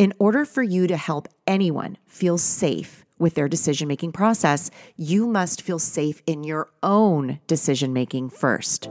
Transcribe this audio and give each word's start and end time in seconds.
In 0.00 0.14
order 0.18 0.46
for 0.46 0.62
you 0.62 0.86
to 0.86 0.96
help 0.96 1.28
anyone 1.46 1.98
feel 2.06 2.38
safe 2.38 3.04
with 3.18 3.34
their 3.34 3.50
decision 3.50 3.86
making 3.86 4.12
process, 4.12 4.70
you 4.96 5.26
must 5.26 5.60
feel 5.60 5.78
safe 5.78 6.22
in 6.26 6.42
your 6.42 6.70
own 6.82 7.38
decision 7.46 7.92
making 7.92 8.30
first. 8.30 8.88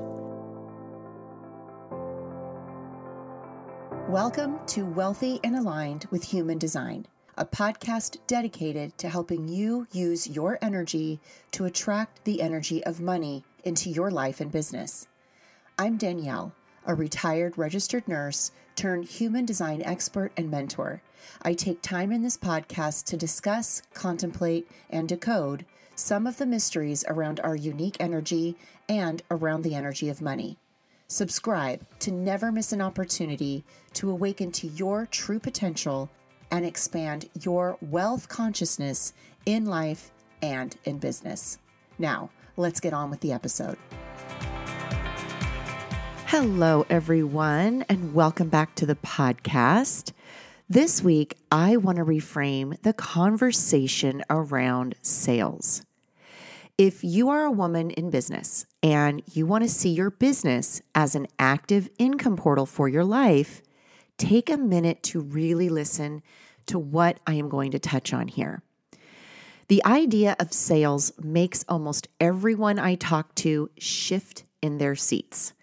Welcome 4.08 4.60
to 4.68 4.86
Wealthy 4.86 5.40
and 5.44 5.56
Aligned 5.56 6.06
with 6.12 6.24
Human 6.26 6.60
Design, 6.60 7.08
a 7.40 7.46
podcast 7.46 8.20
dedicated 8.28 8.96
to 9.00 9.10
helping 9.10 9.48
you 9.48 9.88
use 9.92 10.30
your 10.30 10.60
energy 10.62 11.20
to 11.54 11.66
attract 11.66 12.24
the 12.24 12.40
energy 12.40 12.84
of 12.84 13.02
money 13.02 13.44
into 13.64 13.90
your 13.90 14.12
life 14.12 14.40
and 14.42 14.52
business. 14.52 15.08
I'm 15.80 15.98
Danielle 15.98 16.54
a 16.90 16.96
retired 16.96 17.56
registered 17.56 18.06
nurse 18.08 18.52
turned 18.76 19.06
human 19.06 19.46
design 19.46 19.82
expert 19.84 20.32
and 20.36 20.50
mentor. 20.50 21.02
I 21.44 21.54
take 21.54 21.84
time 21.84 22.12
in 22.12 22.24
this 22.24 22.36
podcast 22.36 23.06
to 23.06 23.18
discuss, 23.18 23.84
contemplate, 23.94 24.68
and 24.90 25.08
decode 25.08 25.66
some 25.94 26.26
of 26.26 26.38
the 26.38 26.48
mysteries 26.48 27.06
around 27.08 27.40
our 27.42 27.56
unique 27.56 27.98
energy 28.00 28.58
and 28.90 29.22
around 29.30 29.62
the 29.62 29.76
energy 29.76 30.10
of 30.10 30.20
money. 30.20 30.58
Subscribe 31.08 31.86
to 32.00 32.12
never 32.12 32.52
miss 32.52 32.72
an 32.72 32.82
opportunity 32.82 33.64
to 33.94 34.10
awaken 34.10 34.52
to 34.54 34.68
your 34.68 35.06
true 35.06 35.40
potential 35.40 36.10
and 36.50 36.66
expand 36.66 37.30
your 37.42 37.78
wealth 37.82 38.28
consciousness 38.30 39.14
in 39.46 39.66
life 39.66 40.10
and 40.42 40.76
in 40.86 40.98
business. 40.98 41.60
Now, 42.00 42.32
let's 42.58 42.80
get 42.80 42.94
on 42.94 43.12
with 43.12 43.20
the 43.20 43.32
episode. 43.32 43.78
Hello, 46.32 46.86
everyone, 46.92 47.84
and 47.90 48.14
welcome 48.14 48.50
back 48.50 48.76
to 48.76 48.86
the 48.86 48.94
podcast. 48.94 50.12
This 50.70 51.02
week, 51.02 51.36
I 51.52 51.76
want 51.76 51.98
to 51.98 52.06
reframe 52.06 52.80
the 52.84 52.94
conversation 52.94 54.22
around 54.30 54.94
sales. 55.02 55.84
If 56.78 57.04
you 57.04 57.30
are 57.30 57.46
a 57.46 57.52
woman 57.52 57.90
in 57.90 58.12
business 58.12 58.68
and 58.84 59.24
you 59.34 59.48
want 59.48 59.64
to 59.64 59.68
see 59.68 59.90
your 59.90 60.12
business 60.12 60.84
as 60.94 61.16
an 61.16 61.26
active 61.40 61.90
income 61.98 62.38
portal 62.38 62.68
for 62.68 62.88
your 62.88 63.04
life, 63.04 63.64
take 64.20 64.52
a 64.52 64.58
minute 64.58 65.02
to 65.06 65.22
really 65.22 65.68
listen 65.68 66.22
to 66.68 66.78
what 66.78 67.20
I 67.26 67.34
am 67.34 67.50
going 67.50 67.72
to 67.72 67.80
touch 67.80 68.14
on 68.14 68.28
here. 68.28 68.62
The 69.68 69.84
idea 69.84 70.36
of 70.40 70.54
sales 70.54 71.12
makes 71.20 71.66
almost 71.68 72.08
everyone 72.20 72.78
I 72.78 72.94
talk 72.94 73.34
to 73.36 73.72
shift 73.80 74.44
in 74.62 74.78
their 74.78 74.96
seats. 74.96 75.54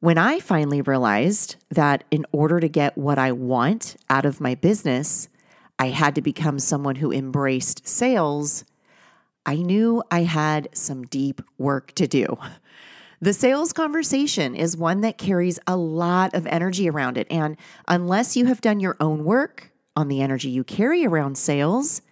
When 0.00 0.16
I 0.16 0.38
finally 0.38 0.80
realized 0.80 1.56
that 1.70 2.04
in 2.12 2.24
order 2.30 2.60
to 2.60 2.68
get 2.68 2.96
what 2.96 3.18
I 3.18 3.32
want 3.32 3.96
out 4.08 4.24
of 4.24 4.40
my 4.40 4.54
business, 4.54 5.28
I 5.76 5.88
had 5.88 6.14
to 6.14 6.22
become 6.22 6.60
someone 6.60 6.96
who 6.96 7.12
embraced 7.12 7.86
sales, 7.86 8.64
I 9.44 9.56
knew 9.56 10.04
I 10.10 10.22
had 10.22 10.68
some 10.72 11.02
deep 11.04 11.42
work 11.56 11.92
to 11.96 12.06
do. 12.06 12.38
The 13.20 13.32
sales 13.32 13.72
conversation 13.72 14.54
is 14.54 14.76
one 14.76 15.00
that 15.00 15.18
carries 15.18 15.58
a 15.66 15.76
lot 15.76 16.32
of 16.32 16.46
energy 16.46 16.88
around 16.88 17.18
it. 17.18 17.26
And 17.28 17.56
unless 17.88 18.36
you 18.36 18.46
have 18.46 18.60
done 18.60 18.78
your 18.78 18.96
own 19.00 19.24
work 19.24 19.72
on 19.96 20.06
the 20.06 20.22
energy 20.22 20.48
you 20.48 20.62
carry 20.62 21.04
around 21.04 21.36
sales, 21.36 22.02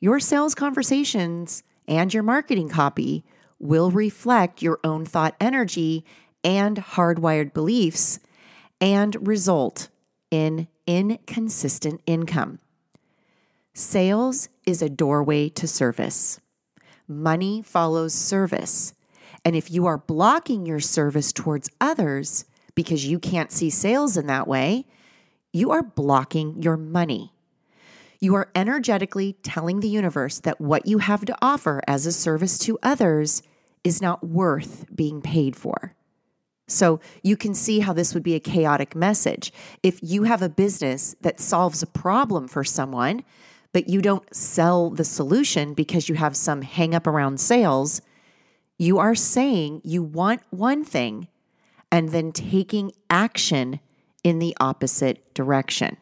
your 0.00 0.18
sales 0.18 0.54
conversations 0.54 1.62
and 1.86 2.14
your 2.14 2.22
marketing 2.22 2.70
copy 2.70 3.22
will 3.58 3.90
reflect 3.90 4.62
your 4.62 4.80
own 4.82 5.04
thought 5.04 5.34
energy 5.38 6.06
and 6.44 6.76
hardwired 6.76 7.52
beliefs 7.54 8.20
and 8.80 9.26
result 9.26 9.88
in 10.30 10.68
inconsistent 10.86 12.00
income. 12.06 12.58
Sales 13.72 14.48
is 14.66 14.82
a 14.82 14.88
doorway 14.88 15.48
to 15.48 15.66
service. 15.66 16.40
Money 17.08 17.62
follows 17.62 18.14
service. 18.14 18.94
And 19.44 19.56
if 19.56 19.70
you 19.70 19.86
are 19.86 19.98
blocking 19.98 20.64
your 20.64 20.80
service 20.80 21.32
towards 21.32 21.70
others 21.80 22.44
because 22.74 23.06
you 23.06 23.18
can't 23.18 23.52
see 23.52 23.70
sales 23.70 24.16
in 24.16 24.26
that 24.26 24.46
way, 24.46 24.86
you 25.52 25.70
are 25.70 25.82
blocking 25.82 26.62
your 26.62 26.76
money. 26.76 27.32
You 28.20 28.34
are 28.36 28.50
energetically 28.54 29.34
telling 29.42 29.80
the 29.80 29.88
universe 29.88 30.40
that 30.40 30.60
what 30.60 30.86
you 30.86 30.98
have 30.98 31.24
to 31.26 31.36
offer 31.42 31.82
as 31.86 32.06
a 32.06 32.12
service 32.12 32.58
to 32.58 32.78
others 32.82 33.42
is 33.82 34.00
not 34.00 34.24
worth 34.24 34.86
being 34.94 35.20
paid 35.20 35.56
for. 35.56 35.92
So 36.66 37.00
you 37.22 37.36
can 37.36 37.54
see 37.54 37.80
how 37.80 37.92
this 37.92 38.14
would 38.14 38.22
be 38.22 38.34
a 38.34 38.40
chaotic 38.40 38.94
message. 38.94 39.52
If 39.82 39.98
you 40.02 40.22
have 40.24 40.42
a 40.42 40.48
business 40.48 41.14
that 41.20 41.40
solves 41.40 41.82
a 41.82 41.86
problem 41.86 42.48
for 42.48 42.64
someone, 42.64 43.22
but 43.72 43.88
you 43.88 44.00
don't 44.00 44.34
sell 44.34 44.90
the 44.90 45.04
solution 45.04 45.74
because 45.74 46.08
you 46.08 46.14
have 46.14 46.36
some 46.36 46.62
hang 46.62 46.94
up 46.94 47.06
around 47.06 47.38
sales, 47.38 48.00
you 48.78 48.98
are 48.98 49.14
saying 49.14 49.82
you 49.84 50.02
want 50.02 50.42
one 50.50 50.84
thing 50.84 51.28
and 51.92 52.10
then 52.10 52.32
taking 52.32 52.92
action 53.10 53.80
in 54.22 54.38
the 54.38 54.56
opposite 54.58 55.32
direction. 55.34 55.96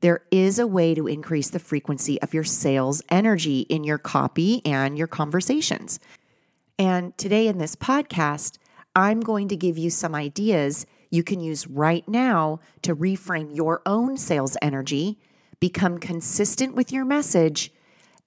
There 0.00 0.22
is 0.30 0.58
a 0.58 0.66
way 0.66 0.94
to 0.94 1.06
increase 1.08 1.50
the 1.50 1.58
frequency 1.58 2.20
of 2.22 2.32
your 2.32 2.44
sales 2.44 3.02
energy 3.08 3.60
in 3.60 3.82
your 3.82 3.98
copy 3.98 4.64
and 4.64 4.96
your 4.96 5.06
conversations. 5.06 5.98
And 6.78 7.16
today 7.18 7.48
in 7.48 7.58
this 7.58 7.74
podcast, 7.74 8.58
I'm 8.96 9.20
going 9.20 9.48
to 9.48 9.56
give 9.56 9.76
you 9.76 9.90
some 9.90 10.14
ideas 10.14 10.86
you 11.10 11.22
can 11.22 11.38
use 11.38 11.66
right 11.66 12.08
now 12.08 12.60
to 12.80 12.96
reframe 12.96 13.54
your 13.54 13.82
own 13.84 14.16
sales 14.16 14.56
energy, 14.62 15.18
become 15.60 15.98
consistent 15.98 16.74
with 16.74 16.90
your 16.90 17.04
message, 17.04 17.72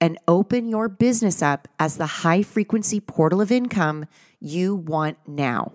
and 0.00 0.16
open 0.28 0.68
your 0.68 0.88
business 0.88 1.42
up 1.42 1.66
as 1.80 1.96
the 1.96 2.06
high 2.06 2.44
frequency 2.44 3.00
portal 3.00 3.40
of 3.40 3.50
income 3.50 4.06
you 4.38 4.76
want 4.76 5.18
now. 5.26 5.72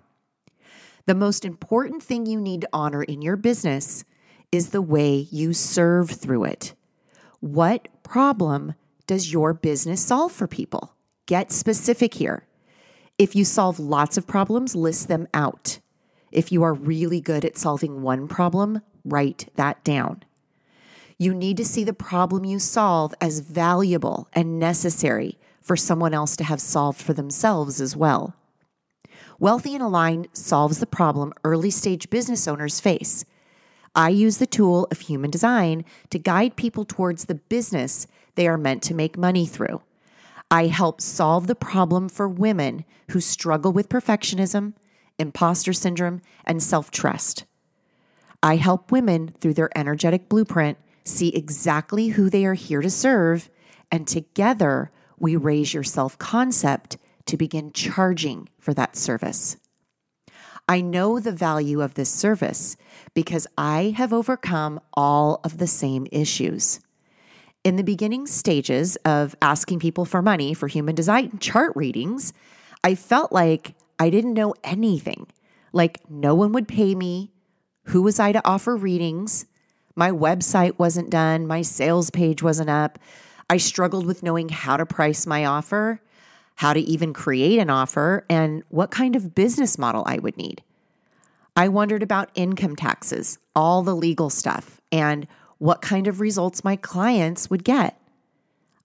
The 1.07 1.13
most 1.13 1.43
important 1.43 2.01
thing 2.01 2.25
you 2.25 2.39
need 2.39 2.61
to 2.61 2.69
honor 2.71 3.03
in 3.03 3.21
your 3.21 3.35
business 3.35 4.05
is 4.49 4.69
the 4.69 4.81
way 4.81 5.27
you 5.29 5.51
serve 5.51 6.09
through 6.09 6.45
it. 6.45 6.73
What 7.41 7.89
problem 8.01 8.75
does 9.07 9.33
your 9.33 9.53
business 9.53 10.01
solve 10.01 10.31
for 10.31 10.47
people? 10.47 10.95
Get 11.25 11.51
specific 11.51 12.13
here. 12.13 12.44
If 13.17 13.33
you 13.33 13.45
solve 13.45 13.79
lots 13.79 14.17
of 14.17 14.27
problems, 14.27 14.75
list 14.75 15.07
them 15.07 15.27
out. 15.33 15.79
If 16.33 16.51
you 16.51 16.63
are 16.63 16.73
really 16.73 17.21
good 17.21 17.45
at 17.45 17.57
solving 17.57 18.01
one 18.01 18.27
problem, 18.27 18.81
write 19.05 19.49
that 19.55 19.81
down. 19.85 20.23
You 21.17 21.33
need 21.33 21.55
to 21.57 21.65
see 21.65 21.85
the 21.85 21.93
problem 21.93 22.43
you 22.43 22.59
solve 22.59 23.13
as 23.21 23.39
valuable 23.39 24.27
and 24.33 24.59
necessary 24.59 25.37
for 25.61 25.77
someone 25.77 26.13
else 26.13 26.35
to 26.35 26.43
have 26.43 26.59
solved 26.59 27.01
for 27.01 27.13
themselves 27.13 27.79
as 27.79 27.95
well. 27.95 28.35
Wealthy 29.39 29.75
and 29.75 29.83
Aligned 29.83 30.27
solves 30.33 30.79
the 30.79 30.85
problem 30.85 31.33
early 31.45 31.71
stage 31.71 32.09
business 32.09 32.49
owners 32.49 32.81
face. 32.81 33.23
I 33.95 34.09
use 34.09 34.39
the 34.39 34.45
tool 34.45 34.89
of 34.91 34.99
human 34.99 35.31
design 35.31 35.85
to 36.09 36.19
guide 36.19 36.57
people 36.57 36.83
towards 36.83 37.25
the 37.25 37.35
business 37.35 38.07
they 38.35 38.45
are 38.45 38.57
meant 38.57 38.83
to 38.83 38.93
make 38.93 39.17
money 39.17 39.45
through. 39.45 39.81
I 40.55 40.67
help 40.67 41.01
solve 41.01 41.47
the 41.47 41.53
problem 41.53 42.07
for 42.07 42.29
women 42.29 42.85
who 43.11 43.19
struggle 43.19 43.73
with 43.73 43.89
perfectionism, 43.89 44.71
imposter 45.19 45.73
syndrome, 45.73 46.21
and 46.45 46.63
self 46.63 46.91
trust. 46.91 47.43
I 48.41 48.55
help 48.55 48.89
women 48.89 49.35
through 49.41 49.55
their 49.55 49.77
energetic 49.77 50.29
blueprint 50.29 50.77
see 51.03 51.27
exactly 51.35 52.07
who 52.07 52.29
they 52.29 52.45
are 52.45 52.53
here 52.53 52.81
to 52.81 52.89
serve, 52.89 53.49
and 53.91 54.07
together 54.07 54.93
we 55.19 55.35
raise 55.35 55.73
your 55.73 55.83
self 55.83 56.17
concept 56.19 56.95
to 57.25 57.35
begin 57.35 57.73
charging 57.73 58.47
for 58.57 58.73
that 58.75 58.95
service. 58.95 59.57
I 60.69 60.79
know 60.79 61.19
the 61.19 61.33
value 61.33 61.81
of 61.81 61.95
this 61.95 62.09
service 62.09 62.77
because 63.13 63.45
I 63.57 63.93
have 63.97 64.13
overcome 64.13 64.79
all 64.93 65.41
of 65.43 65.57
the 65.57 65.67
same 65.67 66.07
issues 66.13 66.79
in 67.65 67.75
the 67.77 67.83
beginning 67.83 68.27
stages 68.27 68.95
of 68.97 69.35
asking 69.41 69.79
people 69.79 70.05
for 70.05 70.21
money 70.21 70.53
for 70.53 70.67
human 70.67 70.93
design 70.93 71.39
chart 71.39 71.73
readings, 71.75 72.31
I 72.83 72.93
felt 72.93 73.33
like 73.33 73.73
I 73.99 74.11
didn't 74.11 74.35
know 74.35 74.53
anything. 74.63 75.27
Like 75.73 75.99
no 76.09 76.35
one 76.35 76.51
would 76.53 76.67
pay 76.67 76.93
me. 76.93 77.31
Who 77.85 78.03
was 78.03 78.19
I 78.19 78.31
to 78.31 78.47
offer 78.47 78.77
readings? 78.77 79.47
My 79.95 80.11
website 80.11 80.77
wasn't 80.77 81.09
done. 81.09 81.47
My 81.47 81.63
sales 81.63 82.11
page 82.11 82.43
wasn't 82.43 82.69
up. 82.69 82.99
I 83.49 83.57
struggled 83.57 84.05
with 84.05 84.21
knowing 84.21 84.49
how 84.49 84.77
to 84.77 84.85
price 84.85 85.25
my 85.25 85.45
offer, 85.45 86.01
how 86.55 86.73
to 86.73 86.79
even 86.79 87.13
create 87.13 87.59
an 87.59 87.71
offer, 87.71 88.25
and 88.29 88.63
what 88.69 88.91
kind 88.91 89.15
of 89.15 89.33
business 89.33 89.77
model 89.77 90.03
I 90.05 90.19
would 90.19 90.37
need. 90.37 90.61
I 91.55 91.69
wondered 91.69 92.03
about 92.03 92.29
income 92.35 92.75
taxes, 92.75 93.39
all 93.55 93.81
the 93.81 93.95
legal 93.95 94.29
stuff, 94.29 94.81
and 94.91 95.25
what 95.57 95.81
kind 95.81 96.07
of 96.07 96.19
results 96.19 96.63
my 96.63 96.75
clients 96.75 97.49
would 97.49 97.63
get. 97.63 97.99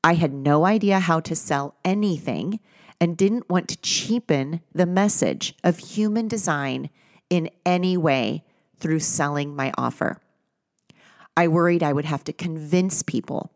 I 0.02 0.14
had 0.14 0.32
no 0.32 0.64
idea 0.64 1.00
how 1.00 1.20
to 1.20 1.36
sell 1.36 1.74
anything 1.84 2.60
and 3.00 3.16
didn't 3.16 3.48
want 3.48 3.68
to 3.68 3.76
cheapen 3.78 4.60
the 4.74 4.86
message 4.86 5.54
of 5.64 5.78
human 5.78 6.28
design 6.28 6.90
in 7.28 7.50
any 7.64 7.96
way 7.96 8.44
through 8.78 9.00
selling 9.00 9.54
my 9.54 9.72
offer. 9.76 10.20
I 11.36 11.48
worried 11.48 11.82
I 11.82 11.92
would 11.92 12.04
have 12.04 12.24
to 12.24 12.32
convince 12.32 13.02
people 13.02 13.52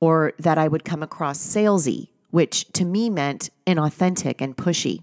or 0.00 0.32
that 0.38 0.58
I 0.58 0.68
would 0.68 0.84
come 0.84 1.02
across 1.02 1.38
salesy, 1.38 2.08
which 2.30 2.66
to 2.72 2.84
me 2.84 3.08
meant 3.08 3.50
inauthentic 3.66 4.40
and 4.40 4.56
pushy. 4.56 5.02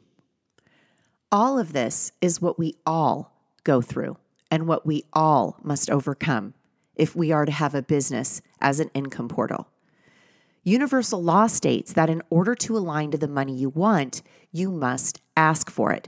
All 1.32 1.58
of 1.58 1.74
this 1.74 2.12
is 2.22 2.42
what 2.42 2.60
we 2.60 2.76
all 2.86 3.34
go 3.64 3.82
through 3.82 4.18
and 4.50 4.68
what 4.68 4.86
we 4.86 5.04
all 5.14 5.58
must 5.64 5.90
overcome 5.90 6.54
if 6.96 7.16
we 7.16 7.32
are 7.32 7.46
to 7.46 7.52
have 7.52 7.76
a 7.76 7.82
business 7.82 8.42
as 8.60 8.80
an 8.80 8.90
income 8.94 9.28
portal. 9.28 9.68
Universal 10.64 11.24
law 11.24 11.48
states 11.48 11.94
that 11.94 12.10
in 12.10 12.22
order 12.30 12.54
to 12.54 12.78
align 12.78 13.10
to 13.12 13.18
the 13.18 13.28
money 13.28 13.56
you 13.56 13.70
want, 13.70 14.22
you 14.52 14.70
must 14.70 15.20
ask 15.36 15.72
for 15.72 15.92
it. 15.92 16.08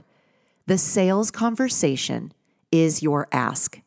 The 0.66 0.78
sales 0.78 1.30
conversation 1.30 2.32
is 2.70 3.02
your 3.02 3.26
ask. 3.32 3.80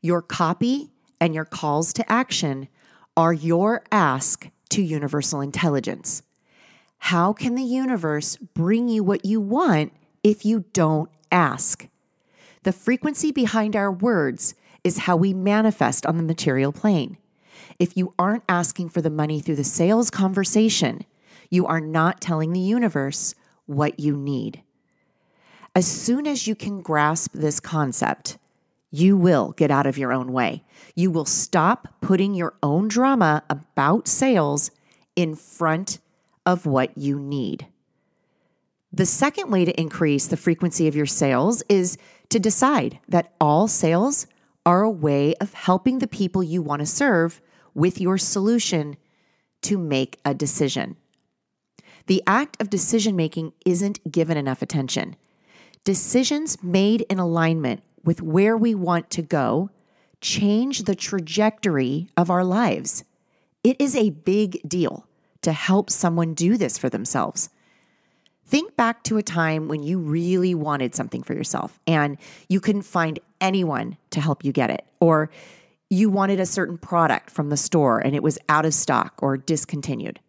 Your 0.00 0.22
copy 0.22 0.90
and 1.20 1.34
your 1.34 1.44
calls 1.44 1.92
to 1.94 2.10
action 2.10 2.68
are 3.16 3.32
your 3.32 3.84
ask 3.92 4.48
to 4.70 4.82
universal 4.82 5.40
intelligence. 5.40 6.22
How 6.98 7.32
can 7.32 7.54
the 7.54 7.62
universe 7.62 8.36
bring 8.36 8.88
you 8.88 9.04
what 9.04 9.24
you 9.24 9.40
want 9.40 9.92
if 10.22 10.44
you 10.44 10.64
don't 10.72 11.10
ask? 11.30 11.88
The 12.62 12.72
frequency 12.72 13.32
behind 13.32 13.76
our 13.76 13.92
words 13.92 14.54
is 14.86 14.98
how 14.98 15.16
we 15.16 15.34
manifest 15.34 16.06
on 16.06 16.16
the 16.16 16.22
material 16.22 16.70
plane. 16.70 17.18
If 17.80 17.96
you 17.96 18.14
aren't 18.20 18.44
asking 18.48 18.90
for 18.90 19.02
the 19.02 19.10
money 19.10 19.40
through 19.40 19.56
the 19.56 19.64
sales 19.64 20.10
conversation, 20.10 21.04
you 21.50 21.66
are 21.66 21.80
not 21.80 22.20
telling 22.20 22.52
the 22.52 22.60
universe 22.60 23.34
what 23.66 23.98
you 23.98 24.16
need. 24.16 24.62
As 25.74 25.88
soon 25.88 26.24
as 26.24 26.46
you 26.46 26.54
can 26.54 26.82
grasp 26.82 27.32
this 27.34 27.58
concept, 27.58 28.38
you 28.92 29.16
will 29.16 29.54
get 29.56 29.72
out 29.72 29.86
of 29.86 29.98
your 29.98 30.12
own 30.12 30.32
way. 30.32 30.62
You 30.94 31.10
will 31.10 31.24
stop 31.24 31.88
putting 32.00 32.32
your 32.34 32.54
own 32.62 32.86
drama 32.86 33.42
about 33.50 34.06
sales 34.06 34.70
in 35.16 35.34
front 35.34 35.98
of 36.46 36.64
what 36.64 36.96
you 36.96 37.18
need. 37.18 37.66
The 38.92 39.04
second 39.04 39.50
way 39.50 39.64
to 39.64 39.80
increase 39.80 40.28
the 40.28 40.36
frequency 40.36 40.86
of 40.86 40.94
your 40.94 41.06
sales 41.06 41.64
is 41.68 41.98
to 42.28 42.38
decide 42.38 43.00
that 43.08 43.34
all 43.40 43.66
sales 43.66 44.28
are 44.66 44.82
a 44.82 44.90
way 44.90 45.34
of 45.36 45.54
helping 45.54 46.00
the 46.00 46.08
people 46.08 46.42
you 46.42 46.60
want 46.60 46.80
to 46.80 46.86
serve 46.86 47.40
with 47.72 48.00
your 48.00 48.18
solution 48.18 48.96
to 49.62 49.78
make 49.78 50.20
a 50.24 50.34
decision. 50.34 50.96
The 52.06 52.22
act 52.26 52.60
of 52.60 52.68
decision 52.68 53.16
making 53.16 53.52
isn't 53.64 54.10
given 54.10 54.36
enough 54.36 54.62
attention. 54.62 55.16
Decisions 55.84 56.62
made 56.62 57.02
in 57.02 57.18
alignment 57.18 57.82
with 58.04 58.22
where 58.22 58.56
we 58.56 58.74
want 58.74 59.08
to 59.10 59.22
go 59.22 59.70
change 60.20 60.82
the 60.82 60.94
trajectory 60.94 62.08
of 62.16 62.30
our 62.30 62.44
lives. 62.44 63.04
It 63.62 63.80
is 63.80 63.94
a 63.94 64.10
big 64.10 64.60
deal 64.68 65.06
to 65.42 65.52
help 65.52 65.90
someone 65.90 66.34
do 66.34 66.56
this 66.56 66.78
for 66.78 66.88
themselves. 66.88 67.50
Think 68.46 68.76
back 68.76 69.02
to 69.04 69.16
a 69.16 69.22
time 69.24 69.66
when 69.66 69.82
you 69.82 69.98
really 69.98 70.54
wanted 70.54 70.94
something 70.94 71.24
for 71.24 71.34
yourself 71.34 71.80
and 71.86 72.16
you 72.48 72.60
couldn't 72.60 72.82
find 72.82 73.18
anyone 73.40 73.96
to 74.10 74.20
help 74.20 74.44
you 74.44 74.52
get 74.52 74.70
it, 74.70 74.86
or 75.00 75.30
you 75.90 76.08
wanted 76.08 76.38
a 76.38 76.46
certain 76.46 76.78
product 76.78 77.30
from 77.30 77.50
the 77.50 77.56
store 77.56 77.98
and 77.98 78.14
it 78.14 78.22
was 78.22 78.38
out 78.48 78.64
of 78.64 78.72
stock 78.72 79.14
or 79.20 79.36
discontinued. 79.36 80.20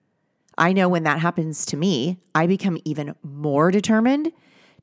I 0.57 0.73
know 0.73 0.89
when 0.89 1.03
that 1.03 1.19
happens 1.19 1.63
to 1.67 1.77
me, 1.77 2.17
I 2.33 2.47
become 2.47 2.79
even 2.85 3.13
more 3.21 3.69
determined 3.69 4.31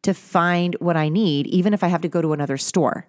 to 0.03 0.15
find 0.15 0.77
what 0.79 0.97
I 0.97 1.09
need, 1.09 1.49
even 1.49 1.75
if 1.75 1.83
I 1.83 1.89
have 1.89 2.03
to 2.03 2.09
go 2.09 2.23
to 2.23 2.33
another 2.33 2.57
store. 2.57 3.09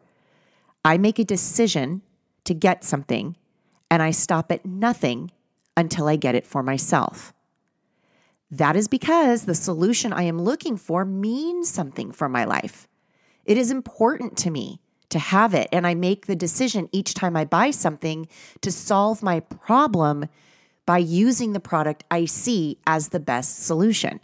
I 0.84 0.98
make 0.98 1.20
a 1.20 1.24
decision 1.24 2.02
to 2.46 2.56
get 2.56 2.84
something 2.84 3.36
and 3.92 4.02
I 4.02 4.10
stop 4.10 4.52
at 4.52 4.66
nothing 4.66 5.30
until 5.78 6.08
I 6.08 6.16
get 6.16 6.34
it 6.34 6.48
for 6.48 6.64
myself. 6.64 7.32
That 8.52 8.76
is 8.76 8.88
because 8.88 9.46
the 9.46 9.56
solution 9.56 10.14
I 10.14 10.24
am 10.24 10.42
looking 10.42 10.78
for 10.78 11.04
means 11.04 11.70
something 11.70 12.12
for 12.12 12.30
my 12.30 12.46
life. 12.46 12.88
It 13.46 13.58
is 13.58 13.72
important 13.72 14.38
to 14.40 14.52
me 14.52 14.80
to 15.10 15.20
have 15.20 15.54
it. 15.54 15.70
And 15.72 15.86
I 15.88 15.96
make 15.96 16.26
the 16.26 16.36
decision 16.36 16.90
each 16.92 17.14
time 17.14 17.36
I 17.36 17.46
buy 17.46 17.72
something 17.72 18.28
to 18.62 18.72
solve 18.72 19.24
my 19.24 19.40
problem 19.40 20.26
by 20.86 20.98
using 20.98 21.54
the 21.54 21.60
product 21.60 22.04
I 22.12 22.26
see 22.26 22.80
as 22.86 23.10
the 23.10 23.20
best 23.20 23.64
solution. 23.64 24.20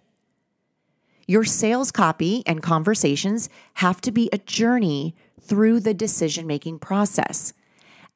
Your 1.28 1.44
sales 1.44 1.92
copy 1.92 2.44
and 2.46 2.62
conversations 2.62 3.50
have 3.76 4.02
to 4.02 4.12
be 4.12 4.30
a 4.34 4.38
journey 4.38 5.16
through 5.40 5.80
the 5.80 5.94
decision 5.94 6.46
making 6.46 6.80
process. 6.80 7.54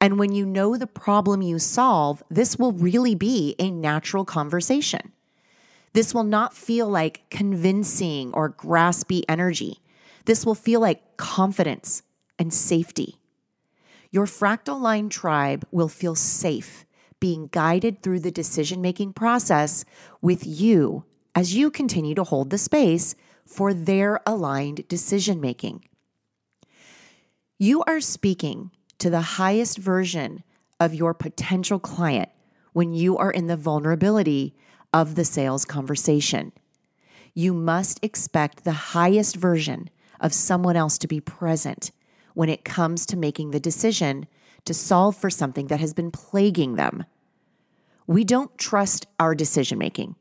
And 0.00 0.18
when 0.18 0.32
you 0.32 0.44
know 0.44 0.76
the 0.76 0.86
problem 0.86 1.40
you 1.40 1.58
solve, 1.58 2.22
this 2.30 2.58
will 2.58 2.72
really 2.72 3.14
be 3.14 3.56
a 3.58 3.70
natural 3.70 4.24
conversation. 4.24 5.12
This 5.96 6.12
will 6.12 6.24
not 6.24 6.52
feel 6.52 6.90
like 6.90 7.22
convincing 7.30 8.30
or 8.34 8.50
graspy 8.50 9.22
energy. 9.30 9.80
This 10.26 10.44
will 10.44 10.54
feel 10.54 10.78
like 10.78 11.16
confidence 11.16 12.02
and 12.38 12.52
safety. 12.52 13.16
Your 14.10 14.26
fractal 14.26 14.78
line 14.78 15.08
tribe 15.08 15.66
will 15.70 15.88
feel 15.88 16.14
safe 16.14 16.84
being 17.18 17.48
guided 17.50 18.02
through 18.02 18.20
the 18.20 18.30
decision 18.30 18.82
making 18.82 19.14
process 19.14 19.86
with 20.20 20.46
you 20.46 21.06
as 21.34 21.56
you 21.56 21.70
continue 21.70 22.14
to 22.14 22.24
hold 22.24 22.50
the 22.50 22.58
space 22.58 23.14
for 23.46 23.72
their 23.72 24.20
aligned 24.26 24.86
decision 24.88 25.40
making. 25.40 25.82
You 27.58 27.82
are 27.84 28.02
speaking 28.02 28.70
to 28.98 29.08
the 29.08 29.40
highest 29.40 29.78
version 29.78 30.42
of 30.78 30.92
your 30.92 31.14
potential 31.14 31.78
client 31.78 32.28
when 32.74 32.92
you 32.92 33.16
are 33.16 33.30
in 33.30 33.46
the 33.46 33.56
vulnerability 33.56 34.54
of 34.96 35.14
the 35.14 35.26
sales 35.26 35.66
conversation. 35.66 36.52
You 37.34 37.52
must 37.52 38.02
expect 38.02 38.64
the 38.64 38.96
highest 38.96 39.36
version 39.36 39.90
of 40.20 40.32
someone 40.32 40.74
else 40.74 40.96
to 40.96 41.06
be 41.06 41.20
present 41.20 41.90
when 42.32 42.48
it 42.48 42.64
comes 42.64 43.04
to 43.06 43.16
making 43.16 43.50
the 43.50 43.60
decision 43.60 44.26
to 44.64 44.72
solve 44.72 45.14
for 45.14 45.28
something 45.28 45.66
that 45.66 45.80
has 45.80 45.92
been 45.92 46.10
plaguing 46.10 46.76
them. 46.76 47.04
We 48.06 48.24
don't 48.24 48.56
trust 48.56 49.06
our 49.20 49.34
decision 49.34 49.76
making. 49.76 50.16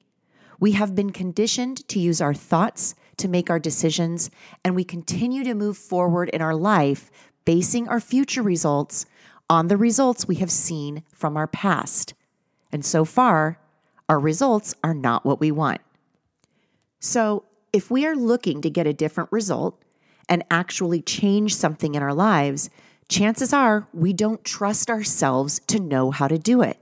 We 0.60 0.74
have 0.74 0.94
been 0.94 1.12
conditioned 1.12 1.88
to 1.88 2.00
use 2.00 2.20
our 2.20 2.34
thoughts 2.34 2.96
to 3.16 3.30
make 3.30 3.50
our 3.50 3.60
decisions, 3.60 4.30
and 4.66 4.76
we 4.76 4.84
continue 4.84 5.46
to 5.46 5.54
move 5.54 5.78
forward 5.78 6.28
in 6.30 6.42
our 6.42 6.56
life 6.56 7.10
basing 7.46 7.88
our 7.88 8.02
future 8.02 8.44
results 8.44 9.06
on 9.50 9.70
the 9.70 9.78
results 9.78 10.28
we 10.28 10.36
have 10.36 10.52
seen 10.52 11.04
from 11.14 11.38
our 11.38 11.48
past. 11.48 12.14
And 12.74 12.84
so 12.84 13.06
far, 13.06 13.58
our 14.10 14.20
results 14.20 14.76
are 14.84 14.94
not 14.94 15.26
what 15.26 15.40
we 15.40 15.52
want. 15.52 15.82
So, 17.00 17.46
if 17.74 17.92
we 17.92 18.06
are 18.06 18.16
looking 18.16 18.62
to 18.62 18.70
get 18.70 18.88
a 18.88 18.94
different 18.94 19.32
result, 19.32 19.84
and 20.30 20.44
actually 20.50 21.02
change 21.02 21.56
something 21.56 21.96
in 21.96 22.04
our 22.04 22.14
lives, 22.14 22.70
chances 23.08 23.54
are 23.54 23.88
we 23.94 24.14
don't 24.14 24.44
trust 24.44 24.90
ourselves 24.90 25.60
to 25.68 25.80
know 25.80 26.12
how 26.12 26.28
to 26.28 26.38
do 26.38 26.62
it. 26.62 26.80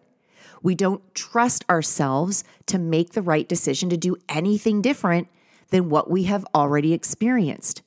We 0.62 0.76
don't 0.76 1.14
trust 1.14 1.66
ourselves 1.70 2.44
to 2.68 2.80
make 2.80 3.12
the 3.12 3.22
right 3.22 3.48
decision 3.48 3.90
to 3.90 3.98
do 3.98 4.16
anything 4.30 4.82
different 4.82 5.28
than 5.70 5.90
what 5.90 6.10
we 6.10 6.24
have 6.24 6.46
already 6.56 6.94
experienced. 6.94 7.82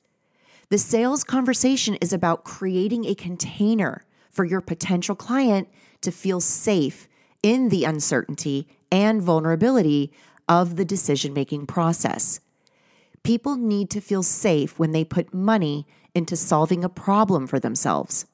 The 0.69 0.77
sales 0.77 1.23
conversation 1.23 1.95
is 1.95 2.13
about 2.13 2.43
creating 2.43 3.05
a 3.05 3.15
container 3.15 4.05
for 4.29 4.45
your 4.45 4.61
potential 4.61 5.15
client 5.15 5.69
to 6.01 6.11
feel 6.11 6.41
safe 6.41 7.07
in 7.41 7.69
the 7.69 7.85
uncertainty 7.85 8.67
and 8.91 9.21
vulnerability 9.21 10.11
of 10.47 10.75
the 10.75 10.85
decision 10.85 11.33
making 11.33 11.67
process. 11.67 12.39
People 13.23 13.55
need 13.55 13.89
to 13.89 14.01
feel 14.01 14.23
safe 14.23 14.79
when 14.79 14.91
they 14.91 15.03
put 15.03 15.33
money 15.33 15.85
into 16.15 16.35
solving 16.35 16.83
a 16.83 16.89
problem 16.89 17.45
for 17.47 17.59
themselves. 17.59 18.25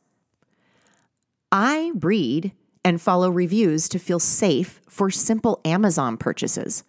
I 1.52 1.92
read 1.96 2.52
and 2.86 3.02
follow 3.02 3.30
reviews 3.30 3.88
to 3.90 4.00
feel 4.00 4.20
safe 4.20 4.82
for 4.88 5.10
simple 5.10 5.62
Amazon 5.66 6.18
purchases. 6.18 6.84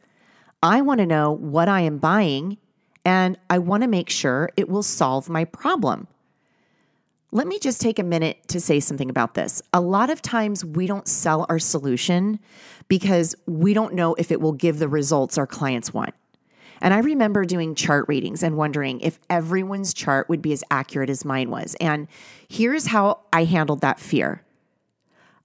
I 0.62 0.80
want 0.80 0.98
to 1.00 1.06
know 1.06 1.32
what 1.32 1.68
I 1.68 1.80
am 1.82 1.98
buying 1.98 2.58
and 3.04 3.38
I 3.50 3.58
want 3.58 3.82
to 3.82 3.88
make 3.88 4.08
sure 4.08 4.50
it 4.56 4.68
will 4.68 4.82
solve 4.82 5.28
my 5.28 5.44
problem. 5.44 6.08
Let 7.32 7.46
me 7.46 7.58
just 7.58 7.80
take 7.80 7.98
a 7.98 8.04
minute 8.04 8.46
to 8.48 8.60
say 8.60 8.80
something 8.80 9.10
about 9.10 9.34
this. 9.34 9.60
A 9.72 9.80
lot 9.80 10.08
of 10.08 10.22
times 10.22 10.64
we 10.64 10.86
don't 10.86 11.08
sell 11.08 11.46
our 11.48 11.58
solution 11.58 12.38
because 12.88 13.34
we 13.46 13.74
don't 13.74 13.94
know 13.94 14.14
if 14.14 14.30
it 14.30 14.40
will 14.40 14.52
give 14.52 14.78
the 14.78 14.88
results 14.88 15.38
our 15.38 15.46
clients 15.46 15.92
want. 15.92 16.14
And 16.80 16.92
I 16.92 16.98
remember 16.98 17.44
doing 17.44 17.74
chart 17.74 18.06
readings 18.08 18.42
and 18.42 18.56
wondering 18.56 19.00
if 19.00 19.18
everyone's 19.30 19.94
chart 19.94 20.28
would 20.28 20.42
be 20.42 20.52
as 20.52 20.64
accurate 20.70 21.08
as 21.08 21.24
mine 21.24 21.50
was. 21.50 21.74
And 21.80 22.08
here's 22.48 22.88
how 22.88 23.20
I 23.32 23.44
handled 23.44 23.80
that 23.80 24.00
fear 24.00 24.42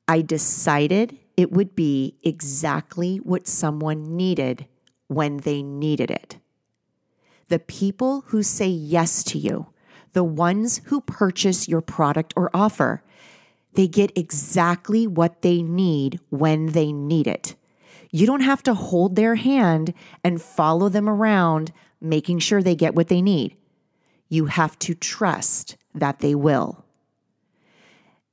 I 0.08 0.22
decided 0.22 1.18
it 1.38 1.52
would 1.52 1.76
be 1.76 2.18
exactly 2.24 3.18
what 3.18 3.48
someone 3.48 4.18
needed 4.18 4.66
when 5.08 5.38
they 5.38 5.64
needed 5.64 6.12
it. 6.12 6.38
The 7.48 7.60
people 7.60 8.22
who 8.28 8.44
say 8.44 8.68
yes 8.68 9.24
to 9.26 9.38
you, 9.38 9.68
the 10.14 10.24
ones 10.24 10.82
who 10.86 11.02
purchase 11.02 11.68
your 11.68 11.82
product 11.82 12.34
or 12.36 12.50
offer, 12.54 13.04
they 13.74 13.88
get 13.88 14.18
exactly 14.18 15.08
what 15.08 15.42
they 15.42 15.62
need 15.62 16.20
when 16.30 16.68
they 16.68 16.92
need 16.92 17.28
it. 17.28 17.56
You 18.12 18.26
don't 18.26 18.42
have 18.42 18.64
to 18.64 18.74
hold 18.74 19.16
their 19.16 19.36
hand 19.36 19.94
and 20.24 20.42
follow 20.42 20.90
them 20.90 21.08
around, 21.08 21.72
making 22.02 22.40
sure 22.40 22.62
they 22.62 22.76
get 22.76 22.96
what 22.96 23.08
they 23.08 23.22
need. 23.22 23.56
You 24.28 24.46
have 24.46 24.78
to 24.80 24.96
trust 24.96 25.78
that 25.94 26.20
they 26.20 26.34
will. 26.34 26.86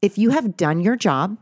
If 0.00 0.18
you 0.18 0.30
have 0.30 0.56
done 0.56 0.80
your 0.80 0.96
job 0.96 1.36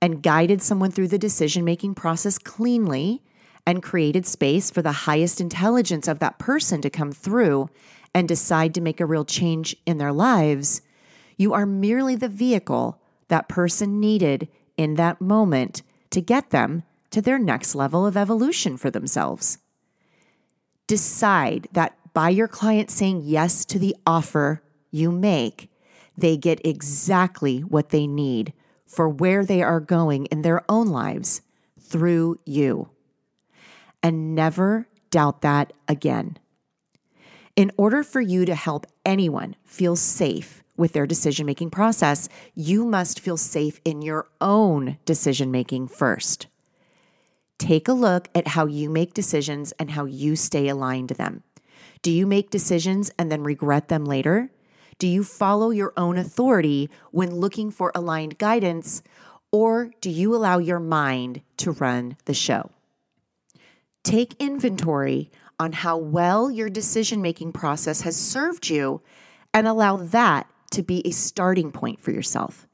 and 0.00 0.22
guided 0.22 0.62
someone 0.62 0.90
through 0.90 1.08
the 1.08 1.18
decision 1.18 1.64
making 1.64 1.94
process 1.94 2.38
cleanly 2.38 3.22
and 3.66 3.82
created 3.82 4.26
space 4.26 4.70
for 4.70 4.82
the 4.82 4.92
highest 4.92 5.40
intelligence 5.40 6.08
of 6.08 6.18
that 6.20 6.38
person 6.38 6.80
to 6.82 6.90
come 6.90 7.12
through 7.12 7.68
and 8.14 8.26
decide 8.26 8.74
to 8.74 8.80
make 8.80 9.00
a 9.00 9.06
real 9.06 9.24
change 9.24 9.76
in 9.86 9.98
their 9.98 10.12
lives, 10.12 10.82
you 11.36 11.52
are 11.52 11.66
merely 11.66 12.16
the 12.16 12.28
vehicle 12.28 12.99
that 13.30 13.48
person 13.48 13.98
needed 13.98 14.48
in 14.76 14.94
that 14.96 15.20
moment 15.20 15.82
to 16.10 16.20
get 16.20 16.50
them 16.50 16.82
to 17.10 17.22
their 17.22 17.38
next 17.38 17.74
level 17.74 18.06
of 18.06 18.16
evolution 18.16 18.76
for 18.76 18.90
themselves. 18.90 19.58
Decide 20.86 21.68
that 21.72 21.96
by 22.12 22.28
your 22.28 22.48
client 22.48 22.90
saying 22.90 23.22
yes 23.24 23.64
to 23.66 23.78
the 23.78 23.96
offer 24.06 24.62
you 24.90 25.10
make, 25.10 25.70
they 26.16 26.36
get 26.36 26.64
exactly 26.64 27.60
what 27.60 27.90
they 27.90 28.06
need 28.06 28.52
for 28.86 29.08
where 29.08 29.44
they 29.44 29.62
are 29.62 29.80
going 29.80 30.26
in 30.26 30.42
their 30.42 30.62
own 30.68 30.88
lives 30.88 31.42
through 31.78 32.38
you. 32.44 32.90
And 34.02 34.34
never 34.34 34.88
doubt 35.10 35.42
that 35.42 35.72
again. 35.88 36.38
In 37.54 37.70
order 37.76 38.02
for 38.02 38.20
you 38.20 38.44
to 38.44 38.54
help 38.54 38.86
anyone 39.04 39.54
feel 39.64 39.96
safe 39.96 40.59
with 40.80 40.94
their 40.94 41.06
decision 41.06 41.46
making 41.46 41.70
process, 41.70 42.28
you 42.54 42.84
must 42.84 43.20
feel 43.20 43.36
safe 43.36 43.80
in 43.84 44.02
your 44.02 44.26
own 44.40 44.98
decision 45.04 45.52
making 45.52 45.86
first. 45.86 46.48
Take 47.58 47.86
a 47.86 47.92
look 47.92 48.28
at 48.34 48.48
how 48.48 48.64
you 48.64 48.88
make 48.88 49.12
decisions 49.12 49.72
and 49.78 49.90
how 49.90 50.06
you 50.06 50.34
stay 50.34 50.66
aligned 50.66 51.10
to 51.10 51.14
them. 51.14 51.42
Do 52.02 52.10
you 52.10 52.26
make 52.26 52.50
decisions 52.50 53.10
and 53.18 53.30
then 53.30 53.44
regret 53.44 53.88
them 53.88 54.06
later? 54.06 54.50
Do 54.98 55.06
you 55.06 55.22
follow 55.22 55.68
your 55.68 55.92
own 55.96 56.16
authority 56.16 56.88
when 57.10 57.34
looking 57.34 57.70
for 57.70 57.92
aligned 57.94 58.38
guidance, 58.38 59.02
or 59.52 59.90
do 60.00 60.08
you 60.08 60.34
allow 60.34 60.58
your 60.58 60.80
mind 60.80 61.42
to 61.58 61.72
run 61.72 62.16
the 62.24 62.34
show? 62.34 62.70
Take 64.02 64.34
inventory 64.38 65.30
on 65.58 65.72
how 65.72 65.98
well 65.98 66.50
your 66.50 66.70
decision 66.70 67.20
making 67.20 67.52
process 67.52 68.00
has 68.00 68.16
served 68.16 68.70
you 68.70 69.02
and 69.52 69.68
allow 69.68 69.96
that 69.96 70.46
to 70.70 70.82
be 70.82 71.06
a 71.06 71.10
starting 71.10 71.72
point 71.72 72.00
for 72.00 72.10
yourself. 72.10 72.66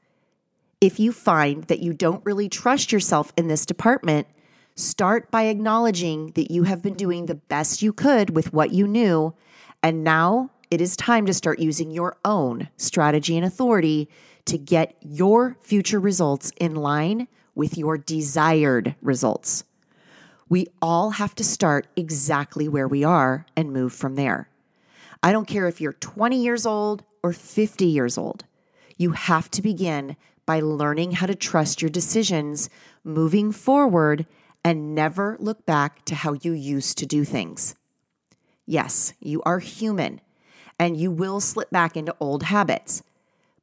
If 0.79 0.99
you 0.99 1.11
find 1.11 1.63
that 1.65 1.79
you 1.79 1.93
don't 1.93 2.25
really 2.25 2.49
trust 2.49 2.91
yourself 2.91 3.33
in 3.35 3.47
this 3.47 3.65
department, 3.65 4.27
start 4.75 5.31
by 5.31 5.43
acknowledging 5.43 6.31
that 6.31 6.51
you 6.51 6.63
have 6.63 6.81
been 6.81 6.93
doing 6.93 7.25
the 7.25 7.35
best 7.35 7.81
you 7.81 7.91
could 7.91 8.35
with 8.35 8.53
what 8.53 8.71
you 8.71 8.87
knew, 8.87 9.33
and 9.81 10.03
now 10.03 10.51
it 10.69 10.81
is 10.81 10.95
time 10.95 11.25
to 11.25 11.33
start 11.33 11.59
using 11.59 11.91
your 11.91 12.17
own 12.23 12.69
strategy 12.77 13.37
and 13.37 13.45
authority 13.45 14.07
to 14.45 14.57
get 14.57 14.95
your 15.01 15.57
future 15.61 15.99
results 15.99 16.51
in 16.59 16.75
line 16.75 17.27
with 17.55 17.77
your 17.77 17.97
desired 17.97 18.95
results. 19.01 19.63
We 20.49 20.67
all 20.81 21.11
have 21.11 21.35
to 21.35 21.43
start 21.43 21.87
exactly 21.95 22.69
where 22.69 22.87
we 22.87 23.03
are 23.03 23.45
and 23.55 23.73
move 23.73 23.93
from 23.93 24.15
there. 24.15 24.49
I 25.23 25.31
don't 25.31 25.47
care 25.47 25.67
if 25.67 25.81
you're 25.81 25.93
20 25.93 26.41
years 26.41 26.65
old 26.65 27.03
or 27.23 27.33
50 27.33 27.85
years 27.85 28.17
old. 28.17 28.45
You 28.97 29.11
have 29.11 29.49
to 29.51 29.61
begin 29.61 30.15
by 30.45 30.59
learning 30.59 31.13
how 31.13 31.25
to 31.25 31.35
trust 31.35 31.81
your 31.81 31.89
decisions, 31.89 32.69
moving 33.03 33.51
forward, 33.51 34.25
and 34.63 34.95
never 34.95 35.37
look 35.39 35.65
back 35.65 36.03
to 36.05 36.15
how 36.15 36.33
you 36.33 36.53
used 36.53 36.97
to 36.97 37.05
do 37.05 37.23
things. 37.23 37.75
Yes, 38.65 39.13
you 39.19 39.41
are 39.43 39.59
human 39.59 40.21
and 40.79 40.97
you 40.97 41.11
will 41.11 41.39
slip 41.39 41.69
back 41.69 41.97
into 41.97 42.15
old 42.19 42.43
habits. 42.43 43.01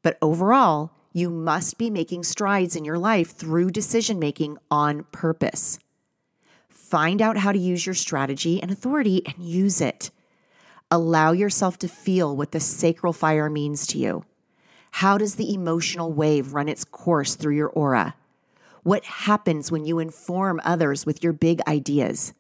But 0.03 0.19
overall, 0.21 0.91
you 1.13 1.31
must 1.31 1.79
be 1.79 1.91
making 1.91 2.25
strides 2.25 2.75
in 2.75 2.85
your 2.85 2.99
life 2.99 3.31
through 3.31 3.71
decision 3.71 4.19
making 4.19 4.59
on 4.71 5.05
purpose. 5.13 5.79
Find 6.69 7.23
out 7.23 7.37
how 7.37 7.53
to 7.53 7.59
use 7.59 7.87
your 7.87 7.95
strategy 7.95 8.61
and 8.61 8.71
authority 8.71 9.23
and 9.27 9.37
use 9.39 9.81
it. 9.81 10.11
Allow 10.91 11.33
yourself 11.33 11.79
to 11.79 11.89
feel 11.89 12.37
what 12.37 12.53
the 12.53 12.61
sacral 12.61 13.13
fire 13.13 13.51
means 13.51 13.87
to 13.89 13.99
you. 13.99 14.25
How 14.93 15.19
does 15.19 15.35
the 15.35 15.53
emotional 15.53 16.13
wave 16.13 16.55
run 16.55 16.69
its 16.69 16.85
course 16.85 17.35
through 17.35 17.57
your 17.57 17.69
aura? 17.69 18.15
What 18.85 19.05
happens 19.05 19.73
when 19.73 19.85
you 19.85 19.99
inform 19.99 20.61
others 20.65 21.05
with 21.05 21.25
your 21.25 21.33
big 21.33 21.61
ideas? 21.67 22.33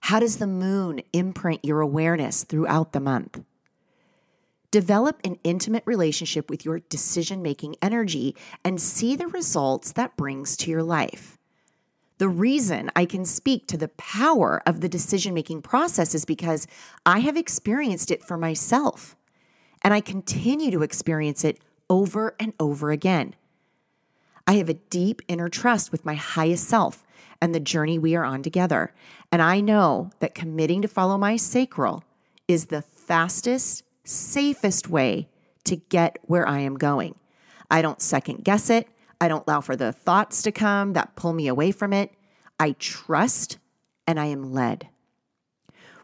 How 0.00 0.20
does 0.20 0.38
the 0.38 0.46
moon 0.46 1.02
imprint 1.12 1.64
your 1.64 1.80
awareness 1.80 2.44
throughout 2.44 2.92
the 2.92 3.00
month? 3.00 3.42
Develop 4.70 5.20
an 5.22 5.38
intimate 5.44 5.82
relationship 5.84 6.48
with 6.48 6.64
your 6.64 6.80
decision 6.80 7.42
making 7.42 7.76
energy 7.82 8.34
and 8.64 8.80
see 8.80 9.16
the 9.16 9.26
results 9.26 9.92
that 9.92 10.16
brings 10.16 10.56
to 10.56 10.70
your 10.70 10.82
life. 10.82 11.36
The 12.22 12.28
reason 12.28 12.88
I 12.94 13.04
can 13.04 13.24
speak 13.24 13.66
to 13.66 13.76
the 13.76 13.88
power 13.88 14.62
of 14.64 14.80
the 14.80 14.88
decision 14.88 15.34
making 15.34 15.62
process 15.62 16.14
is 16.14 16.24
because 16.24 16.68
I 17.04 17.18
have 17.18 17.36
experienced 17.36 18.12
it 18.12 18.22
for 18.22 18.36
myself 18.36 19.16
and 19.82 19.92
I 19.92 20.00
continue 20.00 20.70
to 20.70 20.84
experience 20.84 21.42
it 21.44 21.58
over 21.90 22.36
and 22.38 22.52
over 22.60 22.92
again. 22.92 23.34
I 24.46 24.52
have 24.52 24.68
a 24.68 24.74
deep 24.74 25.20
inner 25.26 25.48
trust 25.48 25.90
with 25.90 26.04
my 26.04 26.14
highest 26.14 26.68
self 26.68 27.04
and 27.40 27.52
the 27.52 27.58
journey 27.58 27.98
we 27.98 28.14
are 28.14 28.24
on 28.24 28.44
together. 28.44 28.94
And 29.32 29.42
I 29.42 29.60
know 29.60 30.12
that 30.20 30.32
committing 30.32 30.80
to 30.82 30.86
follow 30.86 31.18
my 31.18 31.34
sacral 31.34 32.04
is 32.46 32.66
the 32.66 32.82
fastest, 32.82 33.82
safest 34.04 34.88
way 34.88 35.28
to 35.64 35.74
get 35.74 36.20
where 36.22 36.46
I 36.46 36.60
am 36.60 36.76
going. 36.76 37.16
I 37.68 37.82
don't 37.82 38.00
second 38.00 38.44
guess 38.44 38.70
it. 38.70 38.86
I 39.22 39.28
don't 39.28 39.44
allow 39.46 39.60
for 39.60 39.76
the 39.76 39.92
thoughts 39.92 40.42
to 40.42 40.50
come 40.50 40.94
that 40.94 41.14
pull 41.14 41.32
me 41.32 41.46
away 41.46 41.70
from 41.70 41.92
it. 41.92 42.10
I 42.58 42.72
trust 42.80 43.58
and 44.04 44.18
I 44.18 44.26
am 44.26 44.52
led. 44.52 44.88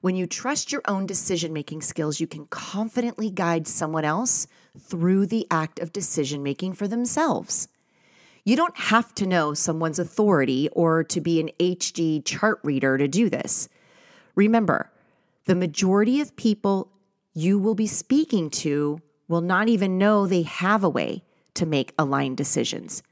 When 0.00 0.14
you 0.14 0.28
trust 0.28 0.70
your 0.70 0.82
own 0.86 1.04
decision 1.04 1.52
making 1.52 1.82
skills, 1.82 2.20
you 2.20 2.28
can 2.28 2.46
confidently 2.46 3.28
guide 3.28 3.66
someone 3.66 4.04
else 4.04 4.46
through 4.78 5.26
the 5.26 5.48
act 5.50 5.80
of 5.80 5.92
decision 5.92 6.44
making 6.44 6.74
for 6.74 6.86
themselves. 6.86 7.66
You 8.44 8.54
don't 8.54 8.78
have 8.78 9.12
to 9.16 9.26
know 9.26 9.52
someone's 9.52 9.98
authority 9.98 10.68
or 10.70 11.02
to 11.02 11.20
be 11.20 11.40
an 11.40 11.50
HD 11.58 12.24
chart 12.24 12.60
reader 12.62 12.96
to 12.98 13.08
do 13.08 13.28
this. 13.28 13.68
Remember, 14.36 14.92
the 15.46 15.56
majority 15.56 16.20
of 16.20 16.36
people 16.36 16.92
you 17.34 17.58
will 17.58 17.74
be 17.74 17.88
speaking 17.88 18.48
to 18.50 19.00
will 19.26 19.40
not 19.40 19.68
even 19.68 19.98
know 19.98 20.24
they 20.24 20.42
have 20.42 20.84
a 20.84 20.88
way 20.88 21.24
to 21.58 21.66
make 21.66 21.94
aligned 21.98 22.36
decisions. 22.36 23.02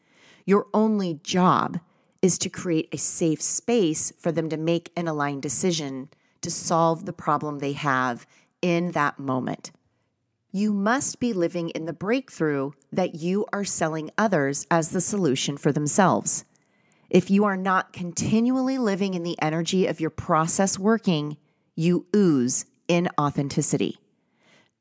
Your 0.44 0.66
only 0.72 1.20
job 1.22 1.78
is 2.22 2.38
to 2.38 2.48
create 2.48 2.88
a 2.92 2.98
safe 2.98 3.42
space 3.42 4.12
for 4.18 4.32
them 4.32 4.48
to 4.48 4.56
make 4.56 4.90
an 4.96 5.06
aligned 5.06 5.42
decision 5.42 6.08
to 6.40 6.50
solve 6.50 7.04
the 7.04 7.12
problem 7.12 7.58
they 7.58 7.72
have 7.72 8.26
in 8.62 8.92
that 8.92 9.18
moment. 9.18 9.72
You 10.52 10.72
must 10.72 11.20
be 11.20 11.32
living 11.32 11.70
in 11.70 11.84
the 11.84 11.92
breakthrough 11.92 12.70
that 12.92 13.16
you 13.16 13.44
are 13.52 13.64
selling 13.64 14.10
others 14.16 14.66
as 14.70 14.90
the 14.90 15.00
solution 15.00 15.56
for 15.56 15.72
themselves. 15.72 16.44
If 17.10 17.30
you 17.30 17.44
are 17.44 17.56
not 17.56 17.92
continually 17.92 18.78
living 18.78 19.14
in 19.14 19.22
the 19.22 19.40
energy 19.42 19.86
of 19.86 20.00
your 20.00 20.10
process 20.10 20.78
working, 20.78 21.36
you 21.74 22.06
ooze 22.14 22.64
inauthenticity. 22.88 23.96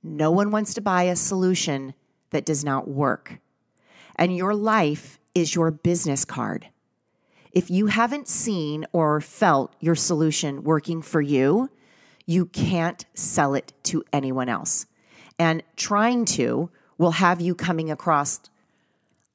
No 0.01 0.31
one 0.31 0.51
wants 0.51 0.73
to 0.75 0.81
buy 0.81 1.03
a 1.03 1.15
solution 1.15 1.93
that 2.29 2.45
does 2.45 2.63
not 2.63 2.87
work. 2.87 3.39
And 4.15 4.35
your 4.35 4.53
life 4.53 5.19
is 5.33 5.55
your 5.55 5.71
business 5.71 6.25
card. 6.25 6.67
If 7.51 7.69
you 7.69 7.87
haven't 7.87 8.27
seen 8.27 8.85
or 8.91 9.21
felt 9.21 9.73
your 9.79 9.95
solution 9.95 10.63
working 10.63 11.01
for 11.01 11.21
you, 11.21 11.69
you 12.25 12.45
can't 12.47 13.05
sell 13.13 13.53
it 13.53 13.73
to 13.83 14.03
anyone 14.11 14.49
else. 14.49 14.85
And 15.37 15.63
trying 15.75 16.25
to 16.25 16.69
will 16.97 17.11
have 17.11 17.41
you 17.41 17.55
coming 17.55 17.91
across 17.91 18.39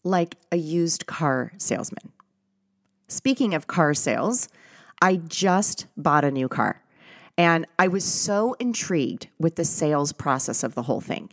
like 0.02 0.36
a 0.50 0.56
used 0.56 1.06
car 1.06 1.52
salesman. 1.58 2.12
Speaking 3.08 3.54
of 3.54 3.66
car 3.66 3.92
sales, 3.94 4.48
I 5.02 5.16
just 5.16 5.86
bought 5.96 6.24
a 6.24 6.30
new 6.30 6.48
car 6.48 6.82
and 7.40 7.66
I 7.78 7.88
was 7.88 8.04
so 8.04 8.54
intrigued 8.60 9.28
with 9.38 9.56
the 9.56 9.64
sales 9.64 10.12
process 10.12 10.62
of 10.62 10.74
the 10.74 10.82
whole 10.82 11.00
thing. 11.00 11.30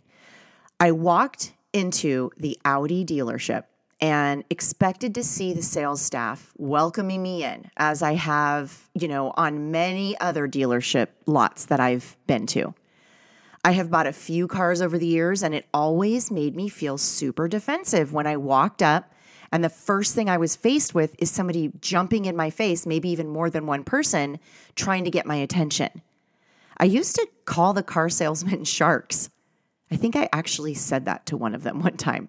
I 0.80 0.90
walked 0.90 1.52
into 1.72 2.30
the 2.36 2.58
Audi 2.64 3.04
dealership 3.04 3.64
and 4.00 4.44
expected 4.48 5.14
to 5.14 5.24
see 5.24 5.52
the 5.52 5.62
sales 5.62 6.00
staff 6.00 6.52
welcoming 6.56 7.22
me 7.22 7.42
in 7.44 7.70
as 7.76 8.02
I 8.02 8.14
have, 8.14 8.88
you 8.94 9.08
know, 9.08 9.32
on 9.36 9.70
many 9.70 10.18
other 10.20 10.46
dealership 10.46 11.08
lots 11.26 11.66
that 11.66 11.80
I've 11.80 12.16
been 12.26 12.46
to. 12.48 12.74
I 13.64 13.72
have 13.72 13.90
bought 13.90 14.06
a 14.06 14.12
few 14.12 14.46
cars 14.46 14.80
over 14.80 14.98
the 14.98 15.06
years 15.06 15.42
and 15.42 15.54
it 15.54 15.66
always 15.74 16.30
made 16.30 16.54
me 16.54 16.68
feel 16.68 16.96
super 16.96 17.48
defensive 17.48 18.12
when 18.12 18.26
I 18.26 18.36
walked 18.36 18.82
up 18.82 19.12
And 19.50 19.64
the 19.64 19.70
first 19.70 20.14
thing 20.14 20.28
I 20.28 20.36
was 20.36 20.56
faced 20.56 20.94
with 20.94 21.14
is 21.18 21.30
somebody 21.30 21.72
jumping 21.80 22.26
in 22.26 22.36
my 22.36 22.50
face, 22.50 22.86
maybe 22.86 23.08
even 23.08 23.28
more 23.28 23.50
than 23.50 23.66
one 23.66 23.84
person, 23.84 24.38
trying 24.74 25.04
to 25.04 25.10
get 25.10 25.26
my 25.26 25.36
attention. 25.36 26.02
I 26.76 26.84
used 26.84 27.16
to 27.16 27.26
call 27.44 27.72
the 27.72 27.82
car 27.82 28.08
salesmen 28.08 28.64
sharks. 28.76 29.30
I 29.90 29.96
think 29.96 30.16
I 30.16 30.28
actually 30.32 30.74
said 30.74 31.04
that 31.06 31.26
to 31.26 31.36
one 31.36 31.54
of 31.54 31.62
them 31.62 31.80
one 31.82 31.96
time. 31.96 32.28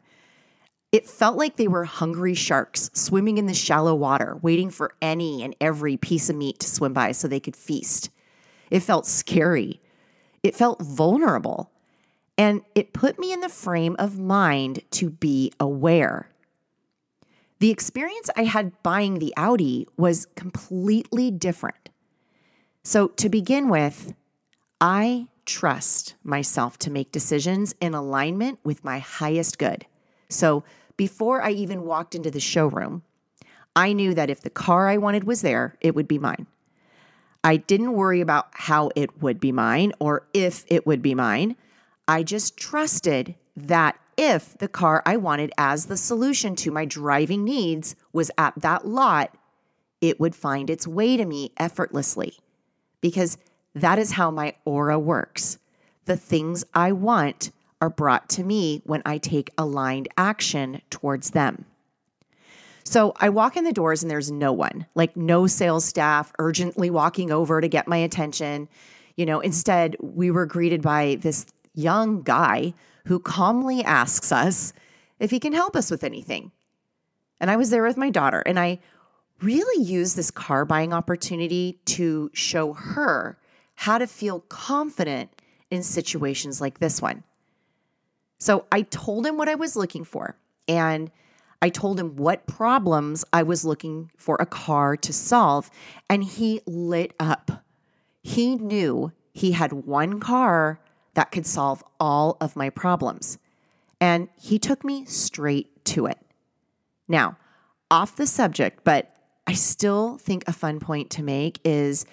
It 0.92 1.08
felt 1.08 1.38
like 1.38 1.56
they 1.56 1.68
were 1.68 1.86
hungry 1.86 2.34
sharks 2.34 2.90
swimming 2.94 3.38
in 3.38 3.46
the 3.46 3.54
shallow 3.54 3.94
water, 3.94 4.40
waiting 4.42 4.72
for 4.72 4.92
any 5.02 5.44
and 5.44 5.56
every 5.62 5.98
piece 5.98 6.30
of 6.30 6.36
meat 6.36 6.60
to 6.60 6.68
swim 6.68 6.94
by 6.94 7.12
so 7.12 7.28
they 7.28 7.40
could 7.40 7.56
feast. 7.56 8.10
It 8.72 8.80
felt 8.80 9.06
scary. 9.06 9.82
It 10.42 10.56
felt 10.56 10.82
vulnerable. 10.82 11.72
And 12.38 12.62
it 12.74 12.94
put 12.94 13.20
me 13.20 13.34
in 13.34 13.42
the 13.42 13.50
frame 13.50 13.96
of 14.00 14.18
mind 14.18 14.82
to 14.92 15.10
be 15.10 15.52
aware. 15.60 16.30
The 17.60 17.70
experience 17.70 18.30
I 18.36 18.46
had 18.46 18.82
buying 18.82 19.20
the 19.20 19.34
Audi 19.36 19.86
was 19.98 20.26
completely 20.36 21.30
different. 21.30 21.90
So, 22.84 23.10
to 23.10 23.28
begin 23.28 23.68
with, 23.68 24.14
I 24.80 25.28
trust 25.50 26.16
myself 26.24 26.78
to 26.78 26.92
make 26.92 27.12
decisions 27.12 27.74
in 27.82 27.94
alignment 27.94 28.60
with 28.64 28.84
my 28.84 29.00
highest 29.00 29.58
good. 29.58 29.86
So, 30.30 30.64
before 30.96 31.42
I 31.42 31.52
even 31.52 31.84
walked 31.84 32.14
into 32.14 32.30
the 32.30 32.40
showroom, 32.40 33.04
I 33.76 33.94
knew 33.94 34.14
that 34.14 34.30
if 34.30 34.42
the 34.42 34.50
car 34.50 34.88
I 34.88 34.98
wanted 34.98 35.24
was 35.24 35.42
there, 35.42 35.76
it 35.82 35.96
would 35.96 36.08
be 36.08 36.20
mine. 36.20 36.46
I 37.44 37.58
didn't 37.58 37.94
worry 37.94 38.22
about 38.22 38.50
how 38.52 38.92
it 38.96 39.22
would 39.22 39.40
be 39.40 39.52
mine 39.52 39.94
or 40.00 40.28
if 40.34 40.66
it 40.68 40.86
would 40.86 41.02
be 41.02 41.16
mine. 41.16 41.56
I 42.08 42.24
just 42.24 42.58
trusted 42.58 43.36
that 43.56 43.98
if 44.18 44.58
the 44.58 44.68
car 44.68 45.02
I 45.06 45.16
wanted 45.16 45.52
as 45.58 45.86
the 45.86 45.98
solution 45.98 46.56
to 46.58 46.72
my 46.72 46.84
driving 46.84 47.46
needs 47.46 47.96
was 48.12 48.30
at 48.38 48.54
that 48.58 48.86
lot, 48.86 49.36
it 50.02 50.20
would 50.20 50.36
find 50.36 50.70
its 50.70 50.86
way 50.86 51.16
to 51.16 51.26
me 51.26 51.54
effortlessly. 51.58 52.38
Because 53.02 53.38
that 53.82 54.00
is 54.00 54.12
how 54.12 54.32
my 54.32 54.56
aura 54.66 55.00
works. 55.00 55.58
The 56.06 56.18
things 56.18 56.64
I 56.74 56.92
want 56.92 57.52
are 57.82 57.90
brought 57.90 58.30
to 58.30 58.44
me 58.44 58.82
when 58.86 59.02
I 59.06 59.18
take 59.18 59.52
aligned 59.58 60.08
action 60.18 60.82
towards 60.90 61.32
them. 61.32 61.66
So 62.84 63.14
I 63.18 63.30
walk 63.30 63.56
in 63.56 63.64
the 63.64 63.74
doors 63.74 64.02
and 64.02 64.10
there's 64.10 64.32
no 64.32 64.52
one, 64.52 64.88
like 64.96 65.16
no 65.16 65.48
sales 65.48 65.86
staff 65.86 66.34
urgently 66.40 66.90
walking 66.90 67.32
over 67.32 67.62
to 67.62 67.68
get 67.68 67.88
my 67.88 67.98
attention. 67.98 68.68
You 69.16 69.26
know, 69.26 69.40
instead, 69.40 69.96
we 70.00 70.32
were 70.32 70.46
greeted 70.46 70.82
by 70.82 71.18
this 71.22 71.46
young 71.76 72.24
guy 72.24 72.74
who 73.06 73.20
calmly 73.20 73.84
asks 73.84 74.32
us 74.32 74.74
if 75.20 75.30
he 75.32 75.40
can 75.40 75.54
help 75.54 75.76
us 75.76 75.92
with 75.92 76.04
anything. 76.04 76.52
And 77.40 77.52
I 77.52 77.56
was 77.56 77.70
there 77.70 77.84
with 77.84 77.98
my 77.98 78.10
daughter, 78.10 78.42
and 78.42 78.60
I 78.60 78.80
really 79.42 79.84
used 79.84 80.16
this 80.16 80.32
car 80.32 80.66
buying 80.66 80.92
opportunity 80.92 81.80
to 81.86 82.30
show 82.34 82.74
her 82.74 83.38
how 83.80 83.98
to 83.98 84.06
feel 84.06 84.42
confident 84.50 85.42
in 85.72 85.82
situations 85.82 86.60
like 86.60 86.80
this 86.80 87.02
one. 87.02 87.24
So 88.38 88.66
I 88.74 88.82
told 88.82 89.26
him 89.26 89.38
what 89.38 89.48
I 89.48 89.56
was 89.56 89.78
looking 89.78 90.04
for, 90.04 90.36
and 90.68 91.10
I 91.62 91.70
told 91.70 91.98
him 91.98 92.18
what 92.18 92.46
problems 92.46 93.24
I 93.32 93.44
was 93.44 93.64
looking 93.64 94.12
for 94.18 94.36
a 94.38 94.46
car 94.46 94.98
to 94.98 95.14
solve, 95.14 95.72
and 96.10 96.26
he 96.26 96.60
lit 96.66 97.14
up. 97.22 97.64
He 98.22 98.58
knew 98.58 99.14
he 99.32 99.54
had 99.54 99.72
one 99.72 100.20
car 100.20 100.82
that 101.14 101.32
could 101.32 101.46
solve 101.46 101.82
all 102.02 102.36
of 102.42 102.58
my 102.58 102.70
problems. 102.70 103.38
And 104.02 104.28
he 104.36 104.60
took 104.60 104.84
me 104.84 105.06
straight 105.06 105.86
to 105.86 106.06
it. 106.06 106.20
Now, 107.08 107.38
off 107.90 108.18
the 108.18 108.28
subject, 108.28 108.84
but 108.84 109.16
I 109.48 109.54
still 109.54 110.18
think 110.18 110.44
a 110.46 110.54
fun 110.54 110.82
point 110.82 111.10
to 111.12 111.24
make 111.24 111.62
is 111.64 112.06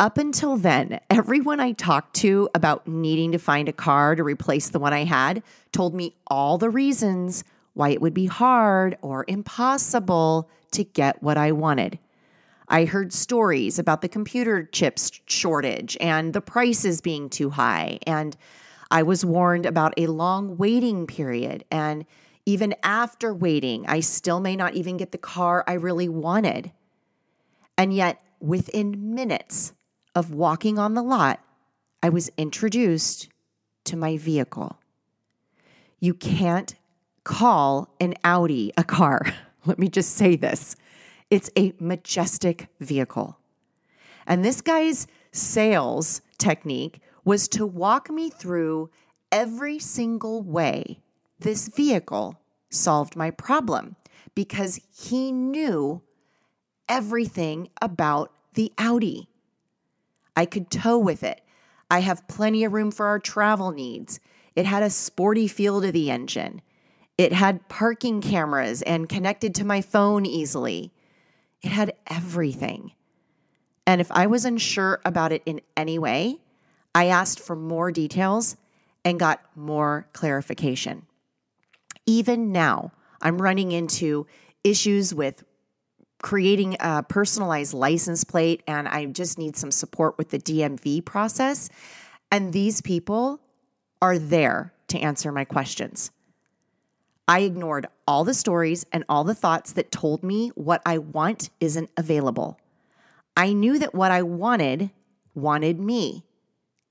up 0.00 0.16
until 0.16 0.56
then, 0.56 0.98
everyone 1.10 1.60
I 1.60 1.72
talked 1.72 2.14
to 2.16 2.48
about 2.54 2.88
needing 2.88 3.32
to 3.32 3.38
find 3.38 3.68
a 3.68 3.72
car 3.72 4.16
to 4.16 4.24
replace 4.24 4.70
the 4.70 4.78
one 4.78 4.94
I 4.94 5.04
had 5.04 5.42
told 5.72 5.94
me 5.94 6.16
all 6.26 6.56
the 6.56 6.70
reasons 6.70 7.44
why 7.74 7.90
it 7.90 8.00
would 8.00 8.14
be 8.14 8.24
hard 8.24 8.96
or 9.02 9.26
impossible 9.28 10.48
to 10.70 10.84
get 10.84 11.22
what 11.22 11.36
I 11.36 11.52
wanted. 11.52 11.98
I 12.66 12.86
heard 12.86 13.12
stories 13.12 13.78
about 13.78 14.00
the 14.00 14.08
computer 14.08 14.64
chips 14.64 15.20
shortage 15.26 15.98
and 16.00 16.32
the 16.32 16.40
prices 16.40 17.02
being 17.02 17.28
too 17.28 17.50
high. 17.50 17.98
And 18.06 18.38
I 18.90 19.02
was 19.02 19.22
warned 19.22 19.66
about 19.66 19.92
a 19.98 20.06
long 20.06 20.56
waiting 20.56 21.06
period. 21.06 21.64
And 21.70 22.06
even 22.46 22.74
after 22.82 23.34
waiting, 23.34 23.84
I 23.86 24.00
still 24.00 24.40
may 24.40 24.56
not 24.56 24.74
even 24.74 24.96
get 24.96 25.12
the 25.12 25.18
car 25.18 25.62
I 25.66 25.74
really 25.74 26.08
wanted. 26.08 26.72
And 27.76 27.92
yet, 27.92 28.22
within 28.40 29.14
minutes 29.14 29.74
of 30.14 30.32
walking 30.32 30.78
on 30.78 30.94
the 30.94 31.02
lot, 31.02 31.40
I 32.02 32.08
was 32.08 32.30
introduced 32.36 33.28
to 33.84 33.96
my 33.96 34.16
vehicle. 34.16 34.78
You 35.98 36.14
can't 36.14 36.74
call 37.24 37.94
an 38.00 38.14
Audi 38.24 38.72
a 38.76 38.84
car. 38.84 39.20
Let 39.66 39.78
me 39.78 39.88
just 39.88 40.14
say 40.14 40.36
this. 40.36 40.76
It's 41.30 41.50
a 41.56 41.74
majestic 41.78 42.68
vehicle. 42.80 43.38
And 44.26 44.44
this 44.44 44.60
guy's 44.60 45.06
sales 45.32 46.22
technique 46.38 47.00
was 47.24 47.48
to 47.48 47.66
walk 47.66 48.10
me 48.10 48.30
through 48.30 48.90
every 49.30 49.78
single 49.78 50.42
way 50.42 51.00
this 51.40 51.68
vehicle 51.68 52.40
solved 52.70 53.16
my 53.16 53.30
problem 53.30 53.96
because 54.34 54.80
he 54.94 55.32
knew 55.32 56.02
everything 56.88 57.68
about 57.80 58.32
the 58.54 58.72
Audi. 58.78 59.28
I 60.36 60.46
could 60.46 60.70
tow 60.70 60.98
with 60.98 61.22
it. 61.22 61.40
I 61.90 62.00
have 62.00 62.28
plenty 62.28 62.64
of 62.64 62.72
room 62.72 62.90
for 62.90 63.06
our 63.06 63.18
travel 63.18 63.72
needs. 63.72 64.20
It 64.54 64.66
had 64.66 64.82
a 64.82 64.90
sporty 64.90 65.48
feel 65.48 65.80
to 65.80 65.90
the 65.92 66.10
engine. 66.10 66.62
It 67.18 67.32
had 67.32 67.68
parking 67.68 68.20
cameras 68.20 68.82
and 68.82 69.08
connected 69.08 69.54
to 69.56 69.64
my 69.64 69.80
phone 69.80 70.24
easily. 70.24 70.92
It 71.62 71.70
had 71.70 71.94
everything. 72.06 72.92
And 73.86 74.00
if 74.00 74.10
I 74.12 74.26
was 74.26 74.44
unsure 74.44 75.00
about 75.04 75.32
it 75.32 75.42
in 75.44 75.60
any 75.76 75.98
way, 75.98 76.38
I 76.94 77.06
asked 77.06 77.40
for 77.40 77.56
more 77.56 77.90
details 77.90 78.56
and 79.04 79.18
got 79.18 79.40
more 79.56 80.08
clarification. 80.12 81.06
Even 82.06 82.52
now, 82.52 82.92
I'm 83.20 83.42
running 83.42 83.72
into 83.72 84.26
issues 84.64 85.14
with 85.14 85.44
creating 86.22 86.76
a 86.80 87.02
personalized 87.02 87.74
license 87.74 88.24
plate, 88.24 88.62
and 88.66 88.88
I 88.88 89.06
just 89.06 89.38
need 89.38 89.56
some 89.56 89.70
support 89.70 90.18
with 90.18 90.30
the 90.30 90.38
DMV 90.38 91.04
process. 91.04 91.68
And 92.30 92.52
these 92.52 92.80
people 92.80 93.40
are 94.02 94.18
there 94.18 94.72
to 94.88 94.98
answer 94.98 95.32
my 95.32 95.44
questions. 95.44 96.10
I 97.26 97.40
ignored 97.40 97.86
all 98.08 98.24
the 98.24 98.34
stories 98.34 98.84
and 98.92 99.04
all 99.08 99.22
the 99.22 99.34
thoughts 99.34 99.72
that 99.74 99.92
told 99.92 100.22
me 100.22 100.48
what 100.56 100.82
I 100.84 100.98
want 100.98 101.50
isn't 101.60 101.90
available. 101.96 102.58
I 103.36 103.52
knew 103.52 103.78
that 103.78 103.94
what 103.94 104.10
I 104.10 104.22
wanted 104.22 104.90
wanted 105.34 105.78
me, 105.78 106.24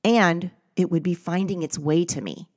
and 0.04 0.52
it 0.78 0.90
would 0.90 1.04
be 1.04 1.14
finding 1.14 1.62
its 1.62 1.78
way 1.78 2.06
to 2.06 2.22
me. 2.22 2.48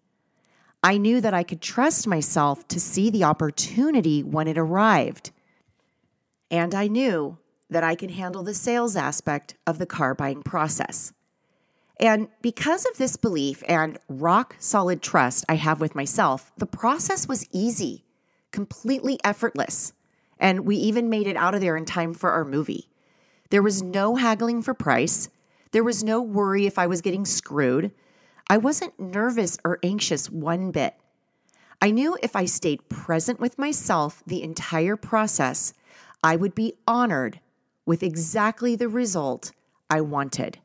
I 0.82 0.96
knew 0.96 1.20
that 1.20 1.34
I 1.34 1.42
could 1.42 1.60
trust 1.60 2.06
myself 2.06 2.66
to 2.68 2.80
see 2.80 3.10
the 3.10 3.24
opportunity 3.24 4.22
when 4.22 4.48
it 4.48 4.58
arrived. 4.58 5.32
And 6.52 6.74
I 6.74 6.86
knew 6.86 7.38
that 7.70 7.82
I 7.82 7.94
could 7.94 8.10
handle 8.10 8.42
the 8.42 8.52
sales 8.52 8.94
aspect 8.94 9.54
of 9.66 9.78
the 9.78 9.86
car 9.86 10.14
buying 10.14 10.42
process. 10.42 11.14
And 11.98 12.28
because 12.42 12.84
of 12.84 12.98
this 12.98 13.16
belief 13.16 13.62
and 13.66 13.98
rock 14.08 14.56
solid 14.58 15.00
trust 15.00 15.46
I 15.48 15.54
have 15.54 15.80
with 15.80 15.94
myself, 15.94 16.52
the 16.58 16.66
process 16.66 17.26
was 17.26 17.48
easy, 17.52 18.04
completely 18.50 19.18
effortless. 19.24 19.94
And 20.38 20.66
we 20.66 20.76
even 20.76 21.08
made 21.08 21.26
it 21.26 21.36
out 21.36 21.54
of 21.54 21.62
there 21.62 21.76
in 21.76 21.86
time 21.86 22.12
for 22.12 22.30
our 22.30 22.44
movie. 22.44 22.90
There 23.48 23.62
was 23.62 23.82
no 23.82 24.16
haggling 24.16 24.60
for 24.60 24.74
price. 24.74 25.30
There 25.70 25.84
was 25.84 26.04
no 26.04 26.20
worry 26.20 26.66
if 26.66 26.78
I 26.78 26.86
was 26.86 27.00
getting 27.00 27.24
screwed. 27.24 27.92
I 28.50 28.58
wasn't 28.58 29.00
nervous 29.00 29.56
or 29.64 29.78
anxious 29.82 30.28
one 30.28 30.70
bit. 30.70 30.96
I 31.80 31.90
knew 31.90 32.18
if 32.22 32.36
I 32.36 32.44
stayed 32.44 32.88
present 32.90 33.40
with 33.40 33.58
myself 33.58 34.22
the 34.26 34.42
entire 34.42 34.96
process, 34.96 35.72
I 36.22 36.36
would 36.36 36.54
be 36.54 36.74
honored 36.86 37.40
with 37.84 38.02
exactly 38.02 38.76
the 38.76 38.88
result 38.88 39.52
I 39.90 40.00
wanted. 40.00 40.58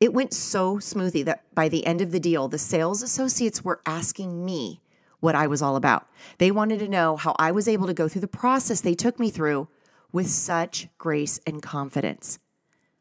It 0.00 0.12
went 0.12 0.34
so 0.34 0.78
smoothly 0.78 1.22
that 1.22 1.44
by 1.54 1.68
the 1.68 1.86
end 1.86 2.00
of 2.00 2.10
the 2.10 2.20
deal, 2.20 2.48
the 2.48 2.58
sales 2.58 3.02
associates 3.02 3.64
were 3.64 3.80
asking 3.86 4.44
me 4.44 4.80
what 5.20 5.34
I 5.34 5.46
was 5.46 5.62
all 5.62 5.76
about. 5.76 6.06
They 6.38 6.50
wanted 6.50 6.80
to 6.80 6.88
know 6.88 7.16
how 7.16 7.34
I 7.38 7.52
was 7.52 7.68
able 7.68 7.86
to 7.86 7.94
go 7.94 8.08
through 8.08 8.20
the 8.20 8.28
process 8.28 8.80
they 8.80 8.94
took 8.94 9.18
me 9.18 9.30
through 9.30 9.68
with 10.12 10.28
such 10.28 10.88
grace 10.98 11.40
and 11.46 11.62
confidence. 11.62 12.38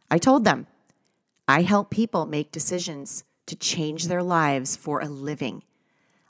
I 0.09 0.17
told 0.19 0.45
them, 0.45 0.67
I 1.47 1.63
help 1.63 1.89
people 1.89 2.25
make 2.25 2.51
decisions 2.51 3.23
to 3.47 3.55
change 3.55 4.07
their 4.07 4.23
lives 4.23 4.75
for 4.75 5.01
a 5.01 5.09
living. 5.09 5.63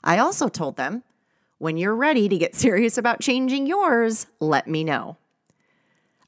I 0.02 0.18
also 0.18 0.48
told 0.48 0.76
them, 0.76 1.04
When 1.58 1.76
you're 1.76 1.94
ready 1.94 2.28
to 2.28 2.36
get 2.36 2.56
serious 2.56 2.98
about 2.98 3.20
changing 3.20 3.66
yours, 3.66 4.26
let 4.40 4.66
me 4.66 4.82
know. 4.82 5.18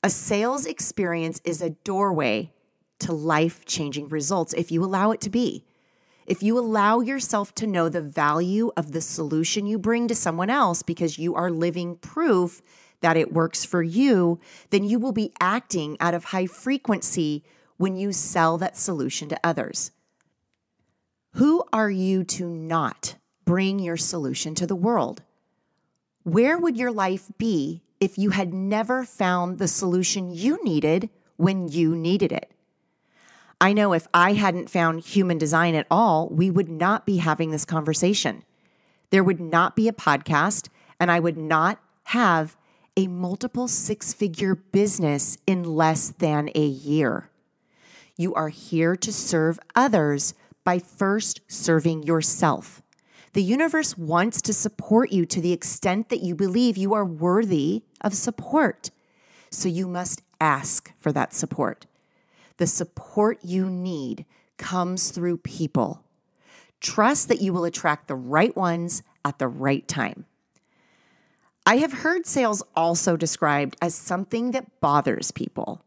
A 0.07 0.09
sales 0.09 0.67
experience 0.67 1.41
is 1.43 1.61
a 1.61 1.71
doorway 1.71 2.53
to 3.01 3.13
life 3.13 3.65
changing 3.65 4.09
results 4.09 4.53
if 4.53 4.71
you 4.71 4.85
allow 4.85 5.11
it 5.11 5.21
to 5.23 5.31
be. 5.31 5.65
If 6.27 6.45
you 6.45 6.57
allow 6.57 7.01
yourself 7.01 7.53
to 7.57 7.67
know 7.67 7.89
the 7.89 8.03
value 8.03 8.71
of 8.77 8.93
the 8.93 9.01
solution 9.01 9.67
you 9.67 9.81
bring 9.81 10.07
to 10.07 10.15
someone 10.15 10.49
else 10.49 10.85
because 10.85 11.19
you 11.19 11.35
are 11.35 11.51
living 11.51 11.97
proof 11.97 12.63
that 13.01 13.17
it 13.17 13.33
works 13.33 13.65
for 13.65 13.83
you, 13.83 14.39
then 14.71 14.85
you 14.85 15.01
will 15.01 15.11
be 15.11 15.33
acting 15.41 15.97
out 15.99 16.15
of 16.15 16.27
high 16.27 16.47
frequency 16.47 17.43
when 17.77 17.97
you 17.97 18.13
sell 18.13 18.59
that 18.59 18.77
solution 18.77 19.29
to 19.31 19.41
others. 19.43 19.91
Who 21.33 21.65
are 21.73 21.91
you 21.91 22.23
to 22.23 22.49
not 22.49 23.17
bring 23.45 23.81
your 23.81 23.97
solution 23.97 24.55
to 24.55 24.69
the 24.69 24.77
world? 24.77 25.25
Where 26.23 26.57
would 26.57 26.77
your 26.77 26.93
life 26.93 27.29
be 27.39 27.83
if 28.01 28.19
you 28.19 28.31
had 28.31 28.53
never 28.53 29.05
found 29.05 29.59
the 29.59 29.69
solution 29.69 30.31
you 30.31 30.63
needed 30.65 31.11
when 31.37 31.69
you 31.69 31.97
needed 31.97 32.33
it? 32.33 32.51
I 33.61 33.73
know 33.73 33.95
if 33.95 34.07
I 34.13 34.35
hadn't 34.35 34.71
found 34.71 35.01
human 35.01 35.39
design 35.39 35.75
at 35.75 35.87
all, 35.91 36.29
we 36.29 36.51
would 36.51 36.69
not 36.69 37.07
be 37.07 37.19
having 37.19 37.51
this 37.51 37.65
conversation. 37.65 38.45
There 39.11 39.25
would 39.25 39.41
not 39.41 39.77
be 39.77 39.89
a 39.89 39.93
podcast, 39.93 40.69
and 41.01 41.11
I 41.11 41.21
would 41.21 41.39
not 41.39 41.81
have 42.05 42.57
a 42.97 43.07
multiple 43.07 43.69
six 43.69 44.13
figure 44.13 44.55
business 44.55 45.39
in 45.47 45.65
less 45.65 46.11
than 46.11 46.51
a 46.55 46.65
year. 46.65 47.31
You 48.17 48.35
are 48.35 48.49
here 48.49 48.97
to 48.97 49.13
serve 49.13 49.59
others 49.75 50.35
by 50.65 50.79
first 50.79 51.41
serving 51.49 52.03
yourself. 52.03 52.83
The 53.37 53.43
universe 53.43 53.99
wants 53.99 54.41
to 54.41 54.55
support 54.55 55.13
you 55.13 55.27
to 55.27 55.43
the 55.43 55.53
extent 55.53 56.09
that 56.09 56.23
you 56.23 56.35
believe 56.35 56.79
you 56.79 56.95
are 56.95 57.05
worthy 57.05 57.83
of 58.01 58.15
support. 58.15 58.91
So 59.51 59.69
you 59.69 59.87
must 59.87 60.23
ask 60.41 60.91
for 60.99 61.13
that 61.13 61.35
support. 61.35 61.85
The 62.57 62.67
support 62.67 63.39
you 63.45 63.69
need 63.69 64.25
comes 64.57 65.11
through 65.11 65.37
people. 65.37 66.03
Trust 66.81 67.29
that 67.29 67.43
you 67.43 67.53
will 67.53 67.67
attract 67.67 68.09
the 68.09 68.15
right 68.15 68.57
ones 68.57 69.03
at 69.23 69.39
the 69.39 69.49
right 69.49 69.87
time. 69.87 70.25
I 71.67 71.77
have 71.77 71.93
heard 71.93 72.25
sales 72.25 72.63
also 72.75 73.19
described 73.19 73.77
as 73.83 73.95
something 73.95 74.53
that 74.53 74.81
bothers 74.81 75.31
people. 75.31 75.83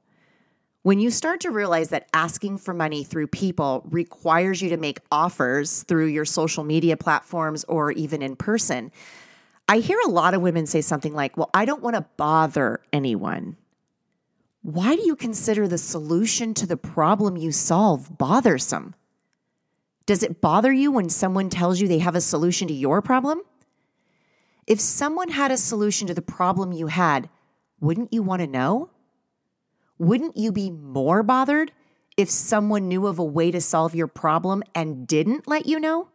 When 0.82 1.00
you 1.00 1.12
start 1.12 1.42
to 1.42 1.52
realize 1.52 1.90
that 1.90 2.08
asking 2.14 2.60
for 2.60 2.74
money 2.74 3.04
through 3.04 3.28
people 3.28 3.84
requires 3.90 4.62
you 4.62 4.70
to 4.70 4.78
make 4.78 5.00
offers 5.12 5.84
through 5.84 6.06
your 6.06 6.24
social 6.24 6.64
media 6.64 6.96
platforms 6.96 7.66
or 7.66 7.92
even 7.92 8.22
in 8.22 8.38
person, 8.38 8.92
I 9.68 9.80
hear 9.80 10.00
a 10.00 10.10
lot 10.10 10.34
of 10.34 10.42
women 10.42 10.66
say 10.66 10.80
something 10.80 11.14
like, 11.14 11.36
Well, 11.36 11.50
I 11.54 11.66
don't 11.66 11.84
want 11.84 11.98
to 11.98 12.06
bother 12.16 12.82
anyone. 12.94 13.58
Why 14.62 14.96
do 14.96 15.06
you 15.06 15.16
consider 15.16 15.68
the 15.68 15.78
solution 15.78 16.54
to 16.56 16.66
the 16.66 16.78
problem 16.78 17.36
you 17.36 17.52
solve 17.52 18.18
bothersome? 18.18 18.96
Does 20.06 20.24
it 20.24 20.42
bother 20.42 20.72
you 20.72 20.92
when 20.92 21.10
someone 21.10 21.50
tells 21.50 21.80
you 21.80 21.88
they 21.88 22.00
have 22.00 22.16
a 22.16 22.22
solution 22.22 22.68
to 22.70 22.74
your 22.74 23.02
problem? 23.02 23.42
If 24.66 24.80
someone 24.80 25.30
had 25.30 25.52
a 25.52 25.58
solution 25.58 26.08
to 26.08 26.14
the 26.14 26.22
problem 26.22 26.72
you 26.72 26.88
had, 26.88 27.30
wouldn't 27.80 28.14
you 28.14 28.24
want 28.24 28.42
to 28.42 28.48
know? 28.48 28.90
Wouldn't 30.00 30.38
you 30.38 30.52
be 30.52 30.72
more 30.72 31.22
bothered 31.22 31.72
if 32.18 32.30
someone 32.30 32.88
knew 32.88 33.06
of 33.06 33.20
a 33.20 33.24
way 33.24 33.52
to 33.52 33.62
solve 33.62 33.94
your 33.94 34.08
problem 34.08 34.64
and 34.74 35.06
didn't 35.06 35.48
let 35.48 35.66
you 35.66 35.80
know? 35.80 36.08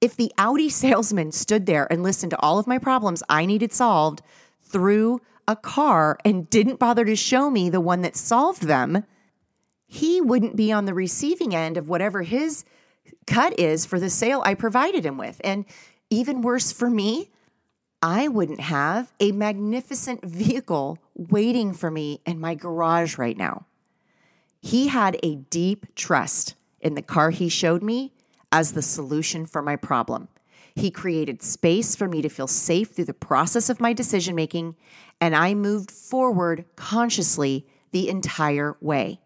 If 0.00 0.14
the 0.14 0.32
Audi 0.38 0.68
salesman 0.68 1.32
stood 1.32 1.66
there 1.66 1.90
and 1.90 2.02
listened 2.02 2.30
to 2.30 2.40
all 2.40 2.58
of 2.58 2.66
my 2.66 2.78
problems 2.78 3.22
I 3.28 3.46
needed 3.46 3.72
solved 3.72 4.22
through 4.60 5.20
a 5.48 5.56
car 5.56 6.18
and 6.24 6.48
didn't 6.50 6.78
bother 6.78 7.06
to 7.06 7.16
show 7.16 7.48
me 7.48 7.70
the 7.70 7.80
one 7.80 8.02
that 8.02 8.16
solved 8.16 8.64
them, 8.64 9.04
he 9.86 10.20
wouldn't 10.20 10.56
be 10.56 10.70
on 10.70 10.84
the 10.84 10.92
receiving 10.92 11.54
end 11.54 11.78
of 11.78 11.88
whatever 11.88 12.22
his 12.22 12.66
cut 13.26 13.58
is 13.58 13.86
for 13.86 13.98
the 13.98 14.10
sale 14.10 14.42
I 14.44 14.52
provided 14.52 15.06
him 15.06 15.16
with. 15.16 15.40
And 15.42 15.64
even 16.10 16.42
worse 16.42 16.70
for 16.70 16.90
me, 16.90 17.30
I 18.00 18.28
wouldn't 18.28 18.60
have 18.60 19.12
a 19.18 19.32
magnificent 19.32 20.24
vehicle 20.24 20.98
waiting 21.14 21.72
for 21.72 21.90
me 21.90 22.20
in 22.24 22.38
my 22.38 22.54
garage 22.54 23.18
right 23.18 23.36
now. 23.36 23.66
He 24.60 24.88
had 24.88 25.18
a 25.22 25.36
deep 25.36 25.94
trust 25.94 26.54
in 26.80 26.94
the 26.94 27.02
car 27.02 27.30
he 27.30 27.48
showed 27.48 27.82
me 27.82 28.12
as 28.52 28.72
the 28.72 28.82
solution 28.82 29.46
for 29.46 29.62
my 29.62 29.74
problem. 29.74 30.28
He 30.76 30.92
created 30.92 31.42
space 31.42 31.96
for 31.96 32.06
me 32.06 32.22
to 32.22 32.28
feel 32.28 32.46
safe 32.46 32.90
through 32.90 33.06
the 33.06 33.14
process 33.14 33.68
of 33.68 33.80
my 33.80 33.92
decision 33.92 34.36
making, 34.36 34.76
and 35.20 35.34
I 35.34 35.54
moved 35.54 35.90
forward 35.90 36.64
consciously 36.76 37.66
the 37.90 38.08
entire 38.08 38.76
way. 38.80 39.20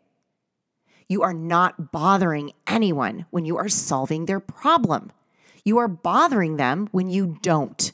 You 1.08 1.22
are 1.22 1.34
not 1.34 1.92
bothering 1.92 2.52
anyone 2.66 3.26
when 3.28 3.44
you 3.44 3.58
are 3.58 3.68
solving 3.68 4.24
their 4.24 4.40
problem. 4.40 5.12
You 5.62 5.76
are 5.76 5.88
bothering 5.88 6.56
them 6.56 6.88
when 6.90 7.10
you 7.10 7.38
don't. 7.42 7.92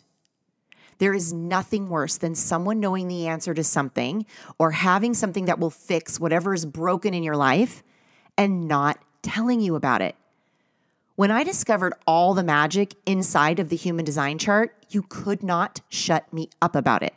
There 0.99 1.15
is 1.15 1.33
nothing 1.33 1.89
worse 1.89 2.17
than 2.17 2.35
someone 2.35 2.81
knowing 2.81 3.09
the 3.09 3.29
answer 3.29 3.55
to 3.55 3.65
something 3.65 4.27
or 4.59 4.73
having 4.73 5.15
something 5.15 5.47
that 5.47 5.59
will 5.59 5.71
fix 5.71 6.19
whatever 6.19 6.53
is 6.53 6.67
broken 6.67 7.15
in 7.15 7.23
your 7.23 7.37
life 7.37 7.83
and 8.37 8.69
not 8.69 8.99
telling 9.23 9.61
you 9.61 9.77
about 9.77 10.03
it. 10.03 10.17
When 11.15 11.31
I 11.31 11.43
discovered 11.43 11.95
all 12.07 12.35
the 12.35 12.45
magic 12.45 12.95
inside 13.07 13.59
of 13.59 13.69
the 13.69 13.77
human 13.77 14.05
design 14.05 14.39
chart, 14.39 14.75
you 14.91 15.03
could 15.03 15.43
not 15.43 15.81
shut 15.89 16.33
me 16.33 16.49
up 16.63 16.77
about 16.77 17.03
it. 17.03 17.15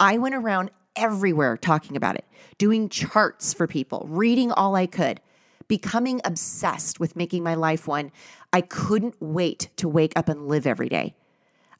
I 0.00 0.18
went 0.18 0.34
around 0.34 0.70
everywhere 0.96 1.56
talking 1.56 1.96
about 1.96 2.16
it, 2.16 2.24
doing 2.58 2.88
charts 2.88 3.52
for 3.52 3.66
people, 3.66 4.06
reading 4.08 4.50
all 4.50 4.74
I 4.74 4.86
could, 4.86 5.20
becoming 5.68 6.20
obsessed 6.24 6.98
with 6.98 7.14
making 7.14 7.44
my 7.44 7.54
life 7.54 7.86
one 7.86 8.10
I 8.52 8.60
couldn't 8.62 9.14
wait 9.20 9.68
to 9.76 9.88
wake 9.88 10.12
up 10.16 10.28
and 10.28 10.48
live 10.48 10.66
every 10.66 10.88
day. 10.88 11.14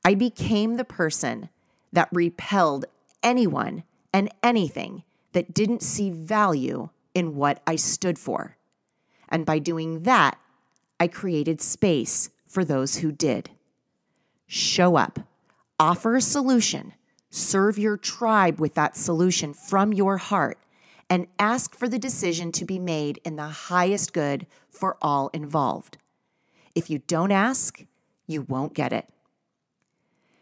I 0.04 0.14
became 0.14 0.76
the 0.76 0.84
person 0.84 1.48
that 1.92 2.08
repelled 2.12 2.86
anyone 3.22 3.84
and 4.12 4.30
anything 4.42 5.04
that 5.32 5.54
didn't 5.54 5.82
see 5.82 6.10
value 6.10 6.88
in 7.14 7.36
what 7.36 7.62
I 7.66 7.76
stood 7.76 8.18
for. 8.18 8.56
And 9.28 9.46
by 9.46 9.58
doing 9.58 10.02
that, 10.02 10.38
I 10.98 11.06
created 11.08 11.60
space 11.60 12.30
for 12.46 12.64
those 12.64 12.96
who 12.96 13.12
did. 13.12 13.50
Show 14.46 14.96
up, 14.96 15.20
offer 15.78 16.16
a 16.16 16.20
solution, 16.20 16.94
serve 17.30 17.78
your 17.78 17.96
tribe 17.96 18.58
with 18.58 18.74
that 18.74 18.96
solution 18.96 19.54
from 19.54 19.92
your 19.92 20.16
heart, 20.16 20.58
and 21.08 21.26
ask 21.38 21.74
for 21.74 21.88
the 21.88 21.98
decision 21.98 22.52
to 22.52 22.64
be 22.64 22.78
made 22.78 23.20
in 23.24 23.36
the 23.36 23.48
highest 23.48 24.12
good 24.12 24.46
for 24.70 24.96
all 25.00 25.28
involved. 25.32 25.98
If 26.74 26.90
you 26.90 26.98
don't 27.06 27.32
ask, 27.32 27.84
you 28.26 28.42
won't 28.42 28.74
get 28.74 28.92
it. 28.92 29.08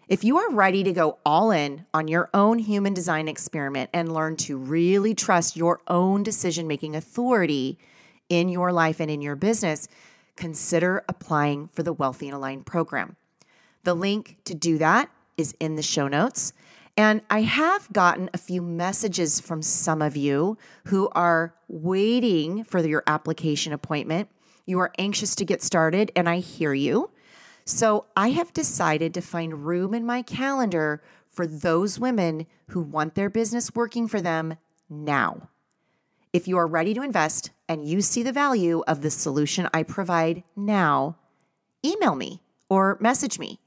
If 0.08 0.24
you 0.24 0.38
are 0.38 0.50
ready 0.50 0.82
to 0.84 0.92
go 0.92 1.18
all 1.26 1.50
in 1.50 1.84
on 1.92 2.08
your 2.08 2.30
own 2.32 2.58
human 2.58 2.94
design 2.94 3.28
experiment 3.28 3.90
and 3.92 4.10
learn 4.10 4.36
to 4.36 4.56
really 4.56 5.14
trust 5.14 5.54
your 5.54 5.82
own 5.86 6.22
decision 6.22 6.66
making 6.66 6.96
authority 6.96 7.78
in 8.30 8.48
your 8.48 8.72
life 8.72 9.00
and 9.00 9.10
in 9.10 9.20
your 9.20 9.36
business, 9.36 9.86
consider 10.34 11.04
applying 11.10 11.68
for 11.68 11.82
the 11.82 11.92
Wealthy 11.92 12.28
and 12.28 12.34
Aligned 12.34 12.64
program. 12.64 13.16
The 13.84 13.92
link 13.92 14.38
to 14.44 14.54
do 14.54 14.78
that 14.78 15.10
is 15.36 15.54
in 15.60 15.76
the 15.76 15.82
show 15.82 16.08
notes. 16.08 16.54
And 16.96 17.20
I 17.28 17.42
have 17.42 17.92
gotten 17.92 18.30
a 18.32 18.38
few 18.38 18.62
messages 18.62 19.40
from 19.40 19.60
some 19.60 20.00
of 20.00 20.16
you 20.16 20.56
who 20.84 21.10
are 21.12 21.54
waiting 21.68 22.64
for 22.64 22.80
your 22.80 23.02
application 23.06 23.74
appointment. 23.74 24.30
You 24.64 24.78
are 24.78 24.90
anxious 24.98 25.34
to 25.34 25.44
get 25.44 25.62
started, 25.62 26.10
and 26.16 26.30
I 26.30 26.38
hear 26.38 26.72
you. 26.72 27.10
So 27.68 28.06
I 28.16 28.30
have 28.30 28.54
decided 28.54 29.12
to 29.12 29.20
find 29.20 29.66
room 29.66 29.92
in 29.92 30.06
my 30.06 30.22
calendar 30.22 31.02
for 31.28 31.46
those 31.46 32.00
women 32.00 32.46
who 32.68 32.80
want 32.80 33.14
their 33.14 33.28
business 33.28 33.74
working 33.74 34.08
for 34.08 34.22
them 34.22 34.56
now. 34.88 35.50
If 36.32 36.48
you 36.48 36.56
are 36.56 36.66
ready 36.66 36.94
to 36.94 37.02
invest 37.02 37.50
and 37.68 37.86
you 37.86 38.00
see 38.00 38.22
the 38.22 38.32
value 38.32 38.82
of 38.88 39.02
the 39.02 39.10
solution 39.10 39.68
I 39.74 39.82
provide 39.82 40.44
now, 40.56 41.18
email 41.84 42.14
me 42.14 42.40
or 42.70 42.96
message 43.02 43.38
me, 43.38 43.60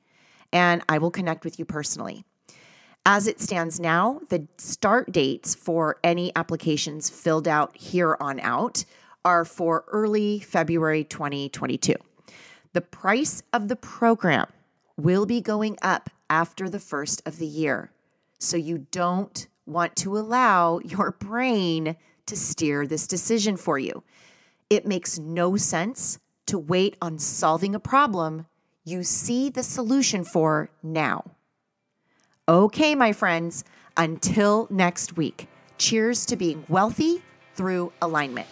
and 0.51 0.81
I 0.89 0.97
will 0.97 1.11
connect 1.11 1.45
with 1.45 1.59
you 1.59 1.65
personally. 1.65 2.25
As 3.05 3.27
it 3.27 3.39
stands 3.39 3.79
now, 3.79 4.21
the 4.29 4.47
start 4.57 5.11
dates 5.11 5.53
for 5.53 5.97
any 6.03 6.31
applications 6.35 7.11
filled 7.11 7.47
out 7.47 7.77
here 7.77 8.17
on 8.19 8.39
out 8.39 8.83
are 9.23 9.45
for 9.45 9.85
early 9.89 10.39
February 10.39 11.03
2022. 11.03 11.93
The 12.73 12.81
price 12.81 13.43
of 13.51 13.67
the 13.67 13.75
program 13.75 14.47
will 14.97 15.25
be 15.25 15.41
going 15.41 15.77
up 15.81 16.09
after 16.29 16.69
the 16.69 16.79
first 16.79 17.21
of 17.25 17.37
the 17.37 17.47
year. 17.47 17.91
So 18.39 18.57
you 18.57 18.87
don't 18.91 19.47
want 19.65 19.95
to 19.97 20.17
allow 20.17 20.79
your 20.79 21.11
brain 21.11 21.95
to 22.25 22.35
steer 22.35 22.87
this 22.87 23.07
decision 23.07 23.57
for 23.57 23.77
you. 23.77 24.03
It 24.69 24.85
makes 24.85 25.19
no 25.19 25.57
sense 25.57 26.19
to 26.45 26.57
wait 26.57 26.95
on 27.01 27.19
solving 27.19 27.75
a 27.75 27.79
problem 27.79 28.45
you 28.83 29.03
see 29.03 29.49
the 29.49 29.63
solution 29.63 30.23
for 30.23 30.69
now. 30.81 31.23
Okay, 32.49 32.95
my 32.95 33.13
friends, 33.13 33.63
until 33.95 34.67
next 34.69 35.15
week, 35.17 35.47
cheers 35.77 36.25
to 36.25 36.35
being 36.35 36.65
wealthy 36.67 37.21
through 37.55 37.91
alignment. 38.01 38.47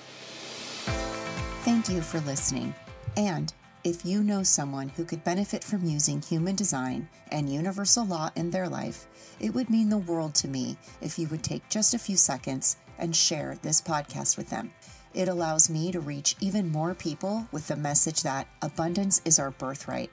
Thank 1.64 1.90
you 1.90 2.02
for 2.02 2.20
listening. 2.22 2.74
And 3.18 3.54
if 3.86 4.06
you 4.06 4.24
know 4.24 4.44
someone 4.44 4.90
who 4.90 5.06
could 5.06 5.24
benefit 5.24 5.64
from 5.64 5.86
using 5.86 6.22
human 6.22 6.56
design 6.56 7.08
and 7.32 7.52
universal 7.52 8.06
law 8.06 8.30
in 8.36 8.52
their 8.52 8.68
life, 8.68 9.08
it 9.40 9.54
would 9.54 9.70
mean 9.70 9.90
the 9.90 9.98
world 9.98 10.36
to 10.36 10.50
me 10.50 10.76
if 11.02 11.18
you 11.18 11.28
would 11.30 11.44
take 11.44 11.68
just 11.70 11.94
a 11.94 12.00
few 12.00 12.18
seconds 12.18 12.76
and 12.98 13.16
share 13.16 13.58
this 13.62 13.82
podcast 13.82 14.36
with 14.38 14.50
them. 14.50 14.72
It 15.14 15.30
allows 15.30 15.70
me 15.70 15.94
to 15.94 16.02
reach 16.02 16.36
even 16.42 16.72
more 16.72 16.94
people 16.94 17.48
with 17.54 17.68
the 17.68 17.78
message 17.78 18.22
that 18.24 18.48
abundance 18.62 19.22
is 19.24 19.40
our 19.40 19.52
birthright. 19.52 20.12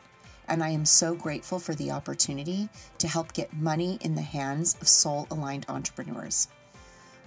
And 0.49 0.63
I 0.63 0.69
am 0.69 0.85
so 0.85 1.17
grateful 1.17 1.59
for 1.59 1.75
the 1.75 1.91
opportunity 1.91 2.69
to 2.99 3.09
help 3.09 3.33
get 3.33 3.53
money 3.53 3.99
in 4.01 4.15
the 4.15 4.23
hands 4.23 4.77
of 4.81 4.87
soul 4.87 5.27
aligned 5.33 5.67
entrepreneurs. 5.69 6.47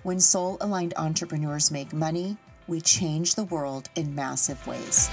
When 0.03 0.21
soul 0.21 0.57
aligned 0.61 0.93
entrepreneurs 0.95 1.69
make 1.69 1.91
money, 1.91 2.37
we 2.67 2.79
change 2.79 3.35
the 3.35 3.43
world 3.43 3.89
in 3.95 4.15
massive 4.15 4.65
ways. 4.65 5.09